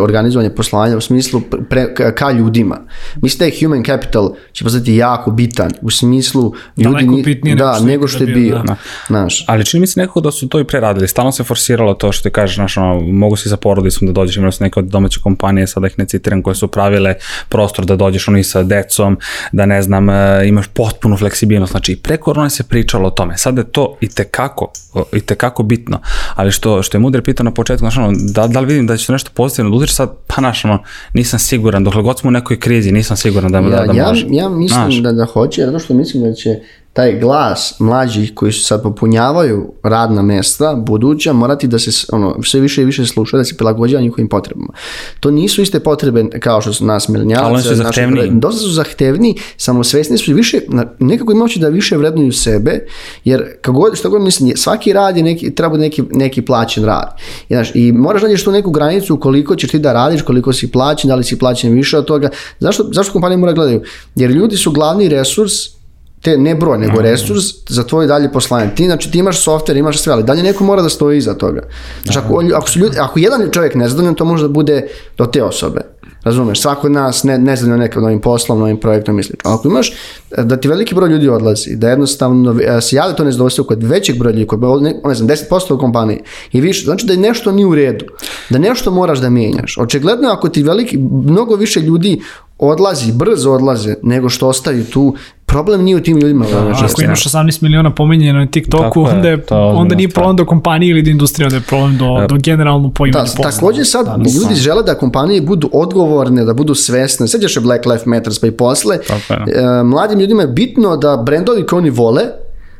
organizovanje 0.00 0.50
poslovanja 0.50 0.96
u 0.96 1.00
smislu 1.00 1.40
pre, 1.70 1.94
ka, 1.94 2.14
ka 2.14 2.30
ljudima. 2.30 2.80
Mislim 3.22 3.38
da 3.38 3.44
je 3.44 3.52
human 3.60 3.84
capital 3.84 4.34
će 4.52 4.64
postati 4.64 4.96
jako 4.96 5.30
bitan 5.30 5.70
u 5.82 5.90
smislu 5.90 6.52
ljudi, 6.76 7.06
ni- 7.06 7.22
bitnije 7.22 7.56
da, 7.56 7.80
nego 7.80 8.08
što 8.08 8.24
je 8.24 8.26
bio, 8.26 8.34
bio. 8.34 8.62
da. 8.66 8.76
Znaš, 9.06 9.44
Ali 9.48 9.64
čini 9.64 9.80
mi 9.80 9.86
se 9.86 10.00
nekako 10.00 10.20
da 10.20 10.30
su 10.30 10.48
to 10.48 10.60
i 10.60 10.64
preradili. 10.64 11.08
Stalno 11.08 11.32
se 11.32 11.44
forsiralo 11.44 11.94
to 11.94 12.12
što 12.12 12.28
ti 12.28 12.32
kažeš, 12.32 12.56
znaš, 12.56 12.76
ono, 12.76 13.00
mogu 13.00 13.36
si 13.36 13.48
sa 13.48 13.56
porodicom 13.56 14.06
da 14.06 14.12
dođeš, 14.12 14.36
imali 14.36 14.52
su 14.52 14.64
neke 14.64 14.80
od 14.80 14.86
domaće 14.86 15.20
kompanije, 15.22 15.66
sada 15.66 15.86
ih 15.86 15.98
ne 15.98 16.04
citiram, 16.06 16.42
koje 16.42 16.54
su 16.54 16.68
pravile 16.68 17.14
prostor 17.48 17.84
da 17.84 17.96
dođeš 17.96 18.28
ono 18.28 18.38
i 18.38 18.44
sa 18.44 18.62
decom, 18.62 19.18
da 19.52 19.66
ne 19.66 19.82
znam, 19.82 20.10
e, 20.10 20.48
imaš 20.48 20.66
potpunu 20.66 21.16
fleksibilnost. 21.16 21.70
Znači, 21.70 21.92
i 21.92 21.96
pre 21.96 22.16
korone 22.16 22.50
se 22.50 22.62
pričalo 22.62 23.08
o 23.08 23.10
tome. 23.10 23.38
Sada 23.38 23.60
je 23.60 23.70
to 23.72 23.96
i 24.00 24.08
tekako, 24.08 24.72
i 25.12 25.20
tekako 25.20 25.62
bitno. 25.62 26.00
Ali 26.34 26.52
što, 26.52 26.82
što 26.82 26.96
je 26.96 27.00
Mudre 27.00 27.22
pitao 27.22 27.44
na 27.44 27.50
početku, 27.50 27.78
znaš, 27.78 27.96
ono, 27.96 28.12
da, 28.32 28.46
da 28.46 28.60
li 28.60 28.66
vidim 28.66 28.86
da 28.86 28.96
će 28.96 29.06
to 29.06 29.12
nešto 29.12 29.30
pozitivno 29.34 29.70
da 29.70 29.76
udari 29.76 29.90
sad, 29.90 30.10
pa 30.26 30.34
znaš, 30.38 30.64
ono, 30.64 30.78
nisam 31.14 31.38
siguran, 31.38 31.84
dokle 31.84 32.02
god 32.02 32.18
smo 32.18 32.28
u 32.28 32.30
nekoj 32.30 32.60
krizi, 32.60 32.92
nisam 32.92 33.16
siguran 33.16 33.52
da, 33.52 33.60
da, 33.60 33.76
ja, 33.76 33.86
da 33.86 33.92
ja, 33.92 34.08
može. 34.08 34.26
ja 34.30 34.48
mislim 34.48 34.80
Znaš. 34.80 34.96
da, 34.96 35.12
da 35.12 35.24
hoće, 35.24 35.66
zato 35.66 35.78
što 35.78 35.94
mislim 35.94 36.22
da 36.22 36.32
će 36.32 36.60
taj 36.92 37.18
glas 37.20 37.74
mlađih 37.78 38.32
koji 38.34 38.52
su 38.52 38.64
sad 38.64 38.82
popunjavaju 38.82 39.72
radna 39.82 40.22
mesta, 40.22 40.74
buduća, 40.74 41.32
morati 41.32 41.66
da 41.66 41.78
se 41.78 42.06
ono, 42.12 42.36
sve 42.42 42.60
više 42.60 42.82
i 42.82 42.84
više 42.84 43.06
sluša, 43.06 43.36
da 43.36 43.44
se 43.44 43.56
prilagođava 43.56 44.02
njihovim 44.02 44.28
potrebama. 44.28 44.72
To 45.20 45.30
nisu 45.30 45.62
iste 45.62 45.80
potrebe 45.80 46.24
kao 46.40 46.60
što 46.60 46.72
su 46.72 46.84
nas 46.84 47.08
Ali 47.08 47.34
oni 47.54 47.62
su 47.62 47.74
zahtevniji. 47.74 48.30
Dosta 48.32 48.60
su 48.60 48.70
zahtevni, 48.70 49.36
samosvesni 49.56 50.18
su 50.18 50.30
i 50.30 50.34
više, 50.34 50.60
nekako 50.98 51.32
imaju 51.32 51.48
da 51.56 51.68
više 51.68 51.96
vrednuju 51.96 52.32
sebe, 52.32 52.86
jer 53.24 53.44
kako 53.60 53.78
god, 53.78 53.96
što 53.98 54.10
god 54.10 54.22
mislim, 54.22 54.56
svaki 54.56 54.92
rad 54.92 55.16
je 55.16 55.22
neki, 55.22 55.54
treba 55.54 55.76
biti 55.76 55.80
neki, 55.80 56.02
neki 56.10 56.42
plaćen 56.42 56.84
rad. 56.84 57.16
I, 57.48 57.54
znaš, 57.54 57.70
I 57.74 57.92
moraš 57.92 58.22
nađeš 58.22 58.44
tu 58.44 58.52
neku 58.52 58.70
granicu 58.70 59.20
koliko 59.20 59.56
ćeš 59.56 59.70
ti 59.70 59.78
da 59.78 59.92
radiš, 59.92 60.22
koliko 60.22 60.52
si 60.52 60.70
plaćen, 60.70 61.08
da 61.08 61.14
li 61.14 61.24
si 61.24 61.38
plaćen 61.38 61.72
više 61.72 61.98
od 61.98 62.04
toga. 62.04 62.28
Zašto, 62.60 62.88
zašto 62.92 63.12
kompanije 63.12 63.36
mora 63.36 63.52
gledaju? 63.52 63.82
Jer 64.14 64.30
ljudi 64.30 64.56
su 64.56 64.70
glavni 64.70 65.08
resurs 65.08 65.81
te 66.22 66.38
ne 66.38 66.54
broj, 66.54 66.78
nego 66.78 67.02
resurs 67.02 67.44
za 67.68 67.84
tvoje 67.84 68.06
dalje 68.06 68.32
poslanje. 68.32 68.74
Ti, 68.74 68.84
znači, 68.84 69.10
ti 69.10 69.18
imaš 69.18 69.44
software, 69.44 69.78
imaš 69.78 69.98
sve, 69.98 70.12
ali 70.12 70.22
dalje 70.22 70.42
neko 70.42 70.64
mora 70.64 70.82
da 70.82 70.88
stoji 70.88 71.18
iza 71.18 71.34
toga. 71.34 71.62
Znači, 72.02 72.18
ako, 72.18 72.42
ako, 72.54 72.68
su 72.70 72.78
ljudi, 72.78 72.96
ako 73.00 73.18
jedan 73.18 73.50
čovjek 73.50 73.74
nezadovoljan, 73.74 74.14
to 74.14 74.24
može 74.24 74.42
da 74.42 74.48
bude 74.48 74.86
do 75.18 75.26
te 75.26 75.42
osobe. 75.42 75.80
Razumeš, 76.24 76.60
svako 76.60 76.86
od 76.86 76.92
nas 76.92 77.24
ne, 77.24 77.38
nezadovoljno 77.38 77.82
nekim 77.82 78.02
novim 78.02 78.20
poslom, 78.20 78.58
novim 78.58 78.80
projektom 78.80 79.18
i 79.18 79.22
slično. 79.22 79.50
Ako 79.50 79.68
imaš 79.68 79.92
da 80.38 80.56
ti 80.56 80.68
veliki 80.68 80.94
broj 80.94 81.08
ljudi 81.08 81.28
odlazi, 81.28 81.76
da 81.76 81.88
jednostavno 81.88 82.60
e, 82.60 82.80
se 82.80 82.96
javlja 82.96 83.16
to 83.16 83.24
nezadovoljstvo 83.24 83.64
kod 83.64 83.82
većeg 83.82 84.18
broja 84.18 84.34
ljudi, 84.34 84.46
kod 84.46 84.82
ne, 84.82 84.94
ne 85.04 85.14
znam, 85.14 85.28
10% 85.28 85.74
u 85.74 85.78
kompaniji 85.78 86.20
i 86.52 86.60
više, 86.60 86.84
znači 86.84 87.06
da 87.06 87.12
je 87.12 87.18
nešto 87.18 87.52
nije 87.52 87.66
u 87.66 87.74
redu, 87.74 88.04
da 88.50 88.58
nešto 88.58 88.90
moraš 88.90 89.18
da 89.18 89.30
mijenjaš. 89.30 89.78
Očigledno 89.78 90.28
ako 90.28 90.48
ti 90.48 90.62
veliki, 90.62 90.98
mnogo 91.24 91.56
više 91.56 91.80
ljudi 91.80 92.20
odlazi, 92.68 93.12
brzo 93.12 93.52
odlaze, 93.52 93.94
nego 94.02 94.28
što 94.28 94.48
ostaju 94.48 94.84
tu, 94.84 95.14
problem 95.46 95.82
nije 95.82 95.96
u 95.96 96.00
tim 96.00 96.18
ljudima. 96.18 96.44
znači, 96.44 96.84
Ako 96.84 97.02
imaš 97.02 97.24
18 97.24 97.62
miliona 97.62 97.94
pomenjeno 97.94 98.38
na 98.38 98.46
TikToku, 98.46 98.82
Tako 98.82 99.08
je, 99.08 99.14
onda, 99.14 99.28
je, 99.28 99.32
je 99.50 99.56
onda 99.56 99.94
nije 99.94 100.08
problem 100.08 100.36
do 100.36 100.44
kompanije 100.44 100.90
ili 100.90 101.02
do 101.02 101.10
industrije, 101.10 101.46
onda 101.46 101.56
je 101.56 101.62
problem 101.62 101.98
do, 101.98 102.26
do 102.28 102.36
generalno 102.42 102.90
poimanja 102.90 103.24
Da, 103.24 103.30
posla. 103.36 103.50
takođe 103.50 103.84
sad 103.84 104.06
ljudi 104.40 104.54
žele 104.54 104.82
da 104.82 104.94
kompanije 104.94 105.40
budu 105.40 105.70
odgovorne, 105.72 106.44
da 106.44 106.54
budu 106.54 106.74
svesne. 106.74 107.28
Sećaš 107.28 107.54
se 107.54 107.60
Black 107.60 107.86
Lives 107.86 108.06
Matter 108.06 108.32
pa 108.40 108.46
i 108.46 108.50
posle. 108.50 108.98
Tako 109.08 109.32
je. 109.32 109.58
E, 109.58 109.82
mladim 109.82 110.20
ljudima 110.20 110.42
je 110.42 110.48
bitno 110.48 110.96
da 110.96 111.16
brendovi 111.16 111.66
koje 111.66 111.78
oni 111.78 111.90
vole 111.90 112.22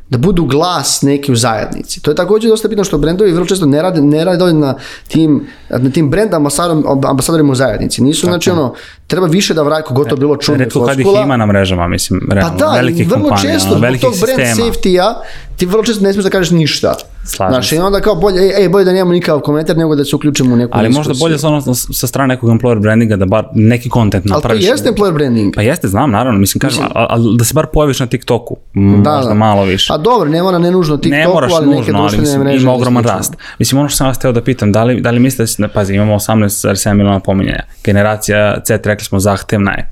da 0.09 0.17
budu 0.17 0.45
glas 0.45 1.01
neki 1.01 1.31
u 1.31 1.35
zajednici. 1.35 2.01
To 2.01 2.11
je 2.11 2.15
takođe 2.15 2.47
dosta 2.47 2.67
bitno 2.67 2.83
što 2.83 2.97
brendovi 2.97 3.31
vrlo 3.31 3.45
često 3.45 3.65
ne 3.65 3.81
rade, 3.81 4.01
ne 4.01 4.25
rade 4.25 4.53
na 4.53 4.75
tim, 5.07 5.47
na 5.69 5.89
tim 5.91 6.11
ambasadorom, 6.33 6.99
ambasadorima 7.05 7.51
u 7.51 7.55
zajednici. 7.55 8.03
Nisu, 8.03 8.27
znači, 8.27 8.49
ono, 8.49 8.73
treba 9.07 9.27
više 9.27 9.53
da 9.53 9.63
vrati, 9.63 9.83
kogotovo 9.83 10.15
bilo 10.17 10.37
čudno 10.37 10.59
Redko 10.59 10.85
kad 10.85 10.99
ih 10.99 11.05
ima 11.23 11.37
na 11.37 11.45
mrežama, 11.45 11.87
mislim, 11.87 12.21
Pa 12.29 12.35
realno, 12.35 12.57
da, 12.57 12.71
velikih 12.71 13.09
vrlo 13.09 13.21
kompanija, 13.21 13.53
često 13.53 13.75
velikih 13.75 14.01
tog 14.01 14.13
brand 14.21 14.39
safety-a 14.41 15.13
ti 15.55 15.65
vrlo 15.65 15.83
često 15.83 16.03
ne 16.03 16.13
smiješ 16.13 16.23
da 16.23 16.29
kažeš 16.29 16.51
ništa. 16.51 16.93
Slažem 17.25 17.53
Znaš, 17.53 17.69
se. 17.69 17.75
i 17.75 17.79
onda 17.79 18.01
kao 18.01 18.15
bolje, 18.15 18.39
ej, 18.39 18.53
ej, 18.57 18.69
bolje 18.69 18.85
da 18.85 18.93
nemamo 18.93 19.11
nikakav 19.13 19.39
komentar 19.39 19.77
nego 19.77 19.95
da 19.95 20.05
se 20.05 20.15
uključimo 20.15 20.53
u 20.53 20.57
neku 20.57 20.71
Ali 20.73 20.87
diskusiju. 20.87 21.09
možda 21.09 21.25
bolje 21.25 21.37
sa, 21.37 21.47
ono, 21.47 21.61
sa 21.75 22.07
strane 22.07 22.27
nekog 22.27 22.49
employer 22.51 22.79
brandinga 22.79 23.15
da 23.15 23.25
bar 23.25 23.45
neki 23.53 23.89
content 23.89 24.23
Ali 24.23 24.29
to 24.31 24.35
napraviš. 24.37 24.65
jeste 24.65 24.89
employer 24.89 25.13
branding. 25.13 25.55
Pa 25.55 25.61
jeste, 25.61 25.87
znam, 25.87 26.11
naravno, 26.11 26.39
mislim, 26.39 26.59
kažem, 26.59 26.83
ali 26.93 27.07
al, 27.09 27.35
da 27.35 27.45
se 27.45 27.53
bar 27.53 27.65
pojaviš 27.65 27.99
na 27.99 28.05
TikToku, 28.05 28.57
Da, 28.73 28.79
možda 28.81 29.21
da. 29.23 29.33
malo 29.33 29.63
više. 29.63 29.93
A 29.93 29.97
dobro, 29.97 30.29
ne 30.29 30.43
mora 30.43 30.57
ne 30.59 30.71
nužno 30.71 30.97
TikToku, 30.97 31.17
ne 31.17 31.27
moraš 31.27 31.51
ali 31.53 31.65
nužno, 31.65 31.79
neke 31.79 31.91
ali 31.91 32.01
društvene 32.01 32.21
mislim, 32.21 32.41
mreže. 32.41 32.57
ima 32.57 32.71
ili 32.71 32.75
ogroman 32.75 33.03
rast. 33.05 33.33
Mislim, 33.59 33.79
ono 33.79 33.89
što 33.89 33.97
sam 33.97 34.07
vas 34.07 34.19
teo 34.19 34.31
da 34.31 34.41
pitam, 34.41 34.71
da 34.71 34.83
li, 34.83 35.01
da 35.01 35.11
li 35.11 35.19
mislite 35.19 35.53
da, 35.57 35.67
pazi, 35.67 35.93
imamo 35.95 36.15
18,7 36.15 36.93
miliona 36.93 37.19
pominjanja, 37.19 37.63
generacija 37.83 38.57
Z, 38.65 38.77
rekli 38.93 39.05
smo, 39.05 39.19
zahtevna 39.19 39.71
je, 39.71 39.89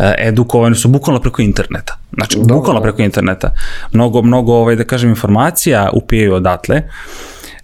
E, 0.00 0.14
edukovani 0.18 0.76
su 0.76 0.88
bukvalno 0.88 1.20
preko 1.20 1.42
interneta, 1.42 1.96
znači, 2.12 2.38
bukvalno 2.38 2.82
preko 2.82 3.02
interneta. 3.02 3.54
Mnogo, 3.92 4.22
mnogo, 4.22 4.54
ovaj, 4.54 4.76
da 4.76 4.84
kažem, 4.84 5.10
informacija 5.10 5.90
upijaju 5.92 6.34
odatle, 6.34 6.82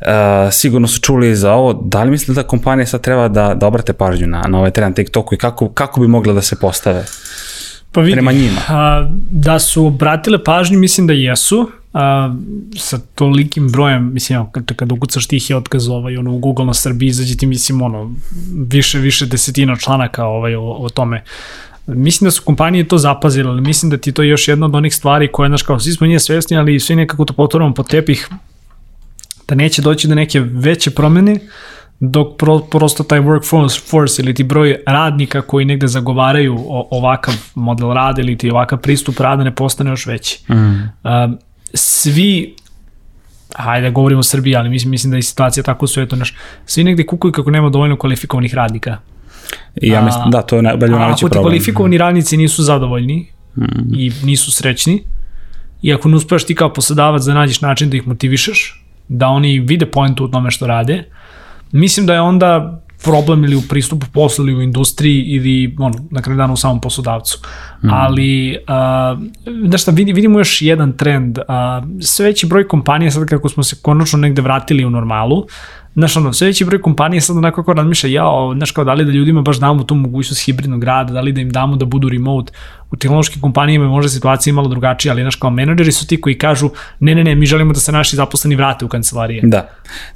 Uh, 0.00 0.52
sigurno 0.52 0.88
su 0.88 1.00
čuli 1.00 1.36
za 1.36 1.52
ovo, 1.52 1.72
da 1.72 2.02
li 2.02 2.10
mislite 2.10 2.42
da 2.42 2.48
kompanije 2.48 2.86
sad 2.86 3.00
treba 3.00 3.28
da, 3.28 3.54
da 3.54 3.66
obrate 3.66 3.92
pažnju 3.92 4.26
na, 4.26 4.44
na 4.48 4.58
ovaj 4.58 4.70
trend 4.70 4.96
TikToku 4.96 5.34
i 5.34 5.38
kako, 5.38 5.68
kako 5.68 6.00
bi 6.00 6.08
mogle 6.08 6.34
da 6.34 6.42
se 6.42 6.56
postave? 6.56 7.04
Pa 7.92 8.00
vidi, 8.00 8.12
Prema 8.12 8.32
njima. 8.32 8.60
A, 8.68 9.08
da 9.30 9.58
su 9.58 9.86
obratile 9.86 10.44
pažnju, 10.44 10.78
mislim 10.78 11.06
da 11.06 11.12
jesu. 11.12 11.70
A, 11.96 12.34
sa 12.76 12.98
tolikim 13.14 13.68
brojem, 13.72 14.12
mislim, 14.12 14.36
evo, 14.36 14.48
kad, 14.52 14.76
kad 14.76 14.92
ukucaš 14.92 15.26
tih 15.26 15.50
je 15.50 15.56
otkaz 15.56 15.88
ovaj, 15.88 16.16
ono, 16.16 16.32
u 16.32 16.38
Google 16.38 16.66
na 16.66 16.74
Srbiji, 16.74 17.08
izađe 17.08 17.36
ti, 17.36 17.46
mislim, 17.46 17.82
ono, 17.82 18.14
više, 18.52 18.98
više 18.98 19.26
desetina 19.26 19.76
članaka 19.76 20.24
ovaj, 20.24 20.54
o, 20.54 20.62
o 20.62 20.88
tome. 20.88 21.22
Mislim 21.86 22.26
da 22.26 22.30
su 22.30 22.42
kompanije 22.44 22.88
to 22.88 22.98
zapazile, 22.98 23.50
ali 23.50 23.60
mislim 23.60 23.90
da 23.90 23.96
ti 23.96 24.12
to 24.12 24.22
je 24.22 24.28
još 24.28 24.48
jedna 24.48 24.66
od 24.66 24.74
onih 24.74 24.94
stvari 24.94 25.28
koje, 25.32 25.48
znaš, 25.48 25.62
kao 25.62 25.80
svi 25.80 25.92
smo 25.92 26.06
nije 26.06 26.20
svesni, 26.20 26.56
ali 26.56 26.80
svi 26.80 26.96
nekako 26.96 27.24
to 27.24 27.32
potvoramo 27.32 27.74
po 27.74 27.82
tepih, 27.82 28.28
da 29.48 29.54
neće 29.54 29.82
doći 29.82 30.08
do 30.08 30.14
neke 30.14 30.40
veće 30.40 30.90
promene, 30.90 31.38
dok 32.00 32.36
pro, 32.38 32.58
prosto 32.58 33.04
taj 33.04 33.20
workforce 33.20 33.90
force 33.90 34.22
ili 34.22 34.34
ti 34.34 34.44
broj 34.44 34.76
radnika 34.86 35.42
koji 35.42 35.64
negde 35.64 35.86
zagovaraju 35.86 36.56
o, 36.68 36.88
ovakav 36.90 37.34
model 37.54 37.92
rada 37.92 38.22
ili 38.22 38.38
ti 38.38 38.50
ovakav 38.50 38.78
pristup 38.78 39.20
rada 39.20 39.44
ne 39.44 39.54
postane 39.54 39.90
još 39.90 40.06
veći. 40.06 40.52
Mm. 40.52 40.54
Um, 40.54 41.38
svi 41.74 42.54
hajde 43.54 43.86
da 43.86 43.90
govorimo 43.90 44.20
o 44.20 44.22
Srbiji, 44.22 44.56
ali 44.56 44.68
mislim, 44.68 44.90
mislim 44.90 45.10
da 45.10 45.16
je 45.16 45.22
situacija 45.22 45.62
tako 45.62 45.84
u 45.84 45.88
svetu, 45.88 46.16
naš, 46.16 46.34
svi 46.66 46.84
negde 46.84 47.06
kukuju 47.06 47.32
kako 47.32 47.50
nema 47.50 47.70
dovoljno 47.70 47.96
kvalifikovanih 47.96 48.54
radnika. 48.54 48.98
I 49.76 49.88
ja 49.88 50.02
mislim, 50.02 50.30
da, 50.30 50.42
to 50.42 50.56
je 50.56 50.62
najbolje 50.62 50.94
A 50.94 50.98
najveći 50.98 51.24
ako 51.24 51.28
ti 51.28 51.32
problem. 51.32 51.42
kvalifikovani 51.42 51.98
radnici 51.98 52.36
nisu 52.36 52.62
zadovoljni 52.62 53.26
mm. 53.56 53.94
i 53.94 54.12
nisu 54.22 54.52
srećni, 54.52 55.02
i 55.82 55.94
ako 55.94 56.08
ne 56.08 56.16
uspeš 56.16 56.44
ti 56.44 56.54
kao 56.54 56.72
poslodavac 56.72 57.22
da 57.22 57.34
nađeš 57.34 57.60
način 57.60 57.90
da 57.90 57.96
ih 57.96 58.06
motivišeš, 58.06 58.84
da 59.08 59.28
oni 59.28 59.58
vide 59.58 59.86
poentu 59.86 60.24
u 60.24 60.28
tome 60.28 60.50
što 60.50 60.66
rade, 60.66 61.04
mislim 61.72 62.06
da 62.06 62.14
je 62.14 62.20
onda 62.20 62.82
problem 63.06 63.44
ili 63.44 63.56
u 63.56 63.62
pristupu 63.68 64.06
poslu 64.12 64.44
ili 64.44 64.54
u 64.54 64.62
industriji 64.62 65.22
ili 65.22 65.76
on, 65.78 65.94
na 66.10 66.22
kraju 66.22 66.36
dana 66.36 66.52
u 66.52 66.56
samom 66.56 66.80
poslodavcu. 66.80 67.38
Mm. 67.82 67.88
Ali, 67.92 68.58
uh, 68.68 69.18
znaš 69.68 69.82
šta, 69.82 69.90
vidi, 69.90 70.12
vidimo 70.12 70.38
još 70.38 70.62
jedan 70.62 70.92
trend. 70.96 71.38
Uh, 71.38 71.44
sve 72.00 72.26
veći 72.26 72.46
broj 72.46 72.68
kompanija, 72.68 73.10
sad 73.10 73.28
kako 73.28 73.48
smo 73.48 73.62
se 73.62 73.76
konačno 73.82 74.18
negde 74.18 74.42
vratili 74.42 74.84
u 74.84 74.90
normalu, 74.90 75.46
Znaš, 75.96 76.16
ono, 76.16 76.32
sve 76.32 76.46
veći 76.46 76.64
broj 76.64 76.82
kompanija 76.82 77.20
sad 77.20 77.36
onako 77.36 77.62
kako 77.62 77.72
razmišlja, 77.72 78.10
ja, 78.10 78.24
znaš, 78.56 78.70
kao 78.70 78.84
da 78.84 78.94
li 78.94 79.04
da 79.04 79.12
ljudima 79.12 79.42
baš 79.42 79.56
damo 79.56 79.84
tu 79.84 79.94
mogućnost 79.94 80.44
hibridnog 80.44 80.84
rada, 80.84 81.12
da 81.12 81.20
li 81.20 81.32
da 81.32 81.40
im 81.40 81.50
damo 81.50 81.76
da 81.76 81.84
budu 81.84 82.08
remote. 82.08 82.52
U 82.90 82.96
tehnološkim 82.96 83.40
kompanijama 83.40 83.84
je 83.84 83.88
možda 83.88 84.08
situacija 84.08 84.54
malo 84.54 84.68
drugačija, 84.68 85.12
ali, 85.12 85.22
znaš, 85.22 85.36
kao 85.36 85.50
menadžeri 85.50 85.92
su 85.92 86.06
ti 86.06 86.20
koji 86.20 86.38
kažu, 86.38 86.70
ne, 87.00 87.14
ne, 87.14 87.24
ne, 87.24 87.34
mi 87.34 87.46
želimo 87.46 87.72
da 87.72 87.80
se 87.80 87.92
naši 87.92 88.16
zaposleni 88.16 88.56
vrate 88.56 88.84
u 88.84 88.88
kancelarije. 88.88 89.40
Da, 89.44 89.68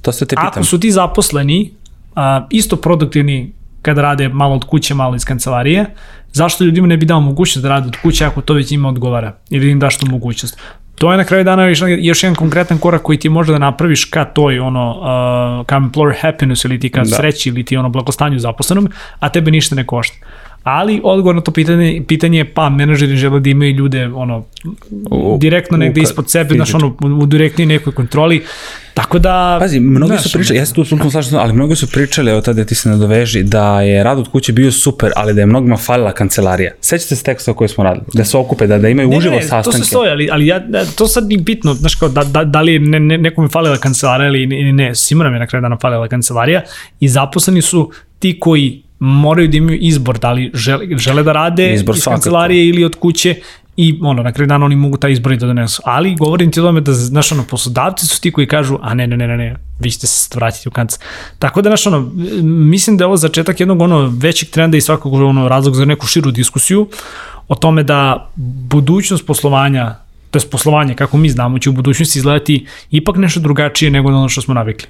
to 0.02 0.12
se 0.12 0.26
te 0.26 0.36
pitam. 0.36 0.46
Ako 0.46 0.64
su 0.64 0.80
ti 0.80 0.90
zaposleni 0.90 1.70
a, 2.14 2.46
isto 2.50 2.76
produktivni 2.76 3.52
kada 3.82 4.02
rade 4.02 4.28
malo 4.28 4.54
od 4.54 4.64
kuće, 4.64 4.94
malo 4.94 5.16
iz 5.16 5.24
kancelarije, 5.24 5.86
zašto 6.32 6.64
ljudima 6.64 6.86
ne 6.86 6.96
bi 6.96 7.06
dao 7.06 7.20
mogućnost 7.20 7.62
da 7.62 7.68
rade 7.68 7.86
od 7.86 7.96
kuće 8.02 8.24
ako 8.24 8.40
to 8.40 8.54
već 8.54 8.70
njima 8.70 8.88
odgovara 8.88 9.36
ili 9.50 9.70
im 9.70 9.78
daš 9.78 9.98
tu 9.98 10.06
mogućnost. 10.10 10.58
To 10.94 11.10
je 11.12 11.16
na 11.16 11.24
kraju 11.24 11.44
dana 11.44 11.66
još, 11.66 11.80
još 11.98 12.22
jedan 12.22 12.34
konkretan 12.34 12.78
korak 12.78 13.02
koji 13.02 13.18
ti 13.18 13.28
može 13.28 13.52
da 13.52 13.58
napraviš 13.58 14.04
ka 14.04 14.24
toj 14.24 14.58
ono, 14.58 14.90
uh, 14.90 15.66
ka 15.66 15.76
employer 15.76 16.14
happiness 16.20 16.64
ili 16.64 16.80
ti 16.80 16.88
ka 16.88 17.00
da. 17.00 17.16
sreći 17.16 17.48
ili 17.48 17.64
ti 17.64 17.76
ono 17.76 17.88
blagostanju 17.88 18.38
zaposlenom, 18.38 18.88
a 19.18 19.28
tebe 19.28 19.50
ništa 19.50 19.74
ne 19.74 19.86
košta. 19.86 20.16
Ali 20.62 21.00
odgovor 21.04 21.34
na 21.34 21.40
to 21.40 21.50
pitanje, 21.50 22.02
pitanje 22.08 22.38
je 22.38 22.54
pa 22.54 22.68
menadžeri 22.68 23.16
žele 23.16 23.40
da 23.40 23.50
imaju 23.50 23.74
ljude 23.74 24.06
ono, 24.14 24.44
direktno 25.38 25.76
negde 25.78 26.00
u- 26.00 26.02
ispod 26.02 26.30
sebe, 26.30 26.54
znaš, 26.54 26.74
ono, 26.74 26.96
u 27.00 27.26
direktnoj 27.26 27.66
nekoj 27.66 27.92
kontroli. 27.94 28.44
Tako 29.00 29.18
da... 29.18 29.56
Pazi, 29.60 29.80
mnogi 29.80 30.18
su 30.18 30.30
pričali, 30.32 30.58
ja 30.58 30.66
se 30.66 30.74
tu 30.74 30.80
apsolutno 30.80 31.10
slažem, 31.10 31.38
ali 31.38 31.52
mnogi 31.52 31.76
su 31.76 31.86
pričali, 31.86 32.30
evo 32.30 32.40
tada 32.40 32.64
ti 32.64 32.74
se 32.74 32.88
nadoveži, 32.88 33.42
da 33.42 33.80
je 33.80 34.04
rad 34.04 34.18
od 34.18 34.28
kuće 34.28 34.52
bio 34.52 34.72
super, 34.72 35.12
ali 35.16 35.34
da 35.34 35.40
je 35.40 35.46
mnogima 35.46 35.76
falila 35.76 36.12
kancelarija. 36.12 36.72
Sećate 36.80 37.16
se 37.16 37.22
teksta 37.22 37.52
koje 37.52 37.68
smo 37.68 37.84
radili? 37.84 38.06
Da 38.14 38.24
se 38.24 38.36
okupe, 38.36 38.66
da, 38.66 38.78
da 38.78 38.88
imaju 38.88 39.08
Ne, 39.08 39.16
uživo 39.16 39.34
ne, 39.34 39.40
ne, 39.40 39.46
sastanke. 39.48 39.78
to 39.78 39.84
se 39.84 39.90
stoji, 39.90 40.10
ali, 40.10 40.28
ali 40.32 40.46
ja, 40.46 40.58
da, 40.58 40.84
to 40.84 41.06
sad 41.06 41.28
nije 41.28 41.38
bitno, 41.38 41.74
znaš 41.74 41.94
kao, 41.94 42.08
da, 42.08 42.24
da, 42.24 42.44
da 42.44 42.60
li 42.60 42.72
je 42.72 42.80
ne, 42.80 43.00
ne, 43.00 43.18
nekome 43.18 43.48
falila 43.48 43.76
kancelarija 43.76 44.28
ili, 44.28 44.72
ne, 44.72 44.94
svima 44.94 45.24
nam 45.24 45.32
je 45.32 45.38
na 45.38 45.46
kraju 45.46 45.62
dana 45.62 45.76
falila 45.80 46.08
kancelarija 46.08 46.62
i 47.00 47.08
zaposleni 47.08 47.62
su 47.62 47.90
ti 48.18 48.36
koji 48.40 48.82
moraju 48.98 49.48
da 49.48 49.56
imaju 49.56 49.78
izbor, 49.80 50.18
da 50.18 50.32
li 50.32 50.50
žele, 50.54 50.86
žele 50.96 51.22
da 51.22 51.32
rade 51.32 51.74
Izbor 51.74 51.96
iz 51.96 52.02
svakako. 52.02 52.20
kancelarije 52.20 52.68
ili 52.68 52.84
od 52.84 52.94
kuće 52.94 53.34
i 53.80 53.98
ono, 54.02 54.22
na 54.22 54.32
kraju 54.32 54.46
dana 54.48 54.66
oni 54.66 54.76
mogu 54.76 54.96
taj 54.96 55.12
izbor 55.12 55.32
i 55.32 55.36
da 55.36 55.46
donesu. 55.46 55.82
Ali 55.84 56.14
govorim 56.14 56.50
ti 56.52 56.60
o 56.60 56.62
tome 56.62 56.80
da, 56.80 56.92
znaš, 56.92 57.32
ono, 57.32 57.44
poslodavci 57.44 58.06
su 58.06 58.20
ti 58.20 58.32
koji 58.32 58.46
kažu, 58.46 58.78
a 58.82 58.94
ne, 58.94 59.06
ne, 59.06 59.16
ne, 59.16 59.28
ne, 59.28 59.36
ne, 59.36 59.56
vi 59.78 59.90
ćete 59.90 60.06
se 60.06 60.28
vratiti 60.34 60.68
u 60.68 60.72
kanc. 60.72 60.98
Tako 61.38 61.62
da, 61.62 61.70
znaš, 61.70 61.86
ono, 61.86 62.10
mislim 62.42 62.96
da 62.96 63.04
je 63.04 63.06
ovo 63.06 63.16
začetak 63.16 63.60
jednog 63.60 63.80
ono 63.80 64.12
većeg 64.16 64.50
trenda 64.50 64.76
i 64.76 64.80
svakog 64.80 65.14
ono 65.14 65.48
razlog 65.48 65.74
za 65.74 65.84
neku 65.84 66.06
širu 66.06 66.30
diskusiju 66.30 66.88
o 67.48 67.54
tome 67.54 67.82
da 67.82 68.28
budućnost 68.70 69.26
poslovanja 69.26 69.94
to 70.30 70.38
je 70.38 70.50
poslovanje 70.50 70.94
kako 70.94 71.16
mi 71.16 71.28
znamo 71.30 71.58
će 71.58 71.70
u 71.70 71.72
budućnosti 71.72 72.18
izgledati 72.18 72.66
ipak 72.90 73.16
nešto 73.16 73.40
drugačije 73.40 73.90
nego 73.90 74.08
ono 74.08 74.28
što 74.28 74.42
smo 74.42 74.54
navikli. 74.54 74.88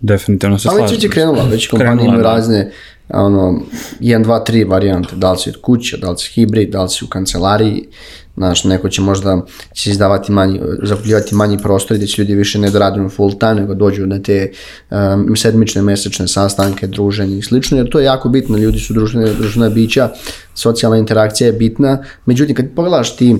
Definitivno 0.00 0.58
se 0.58 0.68
Ali 0.68 0.78
slažem. 0.78 0.94
već 0.94 1.04
je 1.04 1.10
krenula, 1.10 1.44
već 1.44 1.68
kompanije 1.68 2.04
imaju 2.04 2.22
da. 2.22 2.28
razne 2.28 2.70
ono, 3.08 3.60
1, 4.00 4.24
2, 4.24 4.44
3 4.50 4.70
varijante, 4.70 5.16
da 5.16 5.32
li 5.32 5.38
si 5.38 5.50
od 5.50 5.60
kuće, 5.60 5.96
da 5.96 6.10
li 6.10 6.18
si 6.18 6.30
hibrid, 6.34 6.70
da 6.70 6.82
li 6.82 6.88
si 6.88 7.04
u 7.04 7.08
kancelariji, 7.08 7.88
znaš, 8.36 8.64
neko 8.64 8.88
će 8.88 9.02
možda 9.02 9.40
će 9.74 9.90
izdavati 9.90 10.32
manji, 10.32 10.60
zakupljivati 10.82 11.34
manji 11.34 11.58
prostor 11.58 11.96
gde 11.96 12.06
će 12.06 12.22
ljudi 12.22 12.34
više 12.34 12.58
ne 12.58 12.70
da 12.70 12.78
rade 12.78 13.08
full 13.08 13.38
time, 13.38 13.54
nego 13.54 13.74
dođu 13.74 14.06
na 14.06 14.22
te 14.22 14.52
um, 14.90 15.36
sedmične, 15.36 15.82
mesečne 15.82 16.28
sastanke, 16.28 16.86
druženje 16.86 17.38
i 17.38 17.42
slično, 17.42 17.78
jer 17.78 17.88
to 17.88 17.98
je 17.98 18.04
jako 18.04 18.28
bitno, 18.28 18.58
ljudi 18.58 18.78
su 18.78 18.94
društvene, 18.94 19.32
društvena 19.32 19.68
bića, 19.68 20.10
socijalna 20.54 20.98
interakcija 20.98 21.46
je 21.46 21.52
bitna, 21.52 22.04
međutim, 22.26 22.56
kad 22.56 22.66
pogledaš 22.76 23.16
ti 23.16 23.36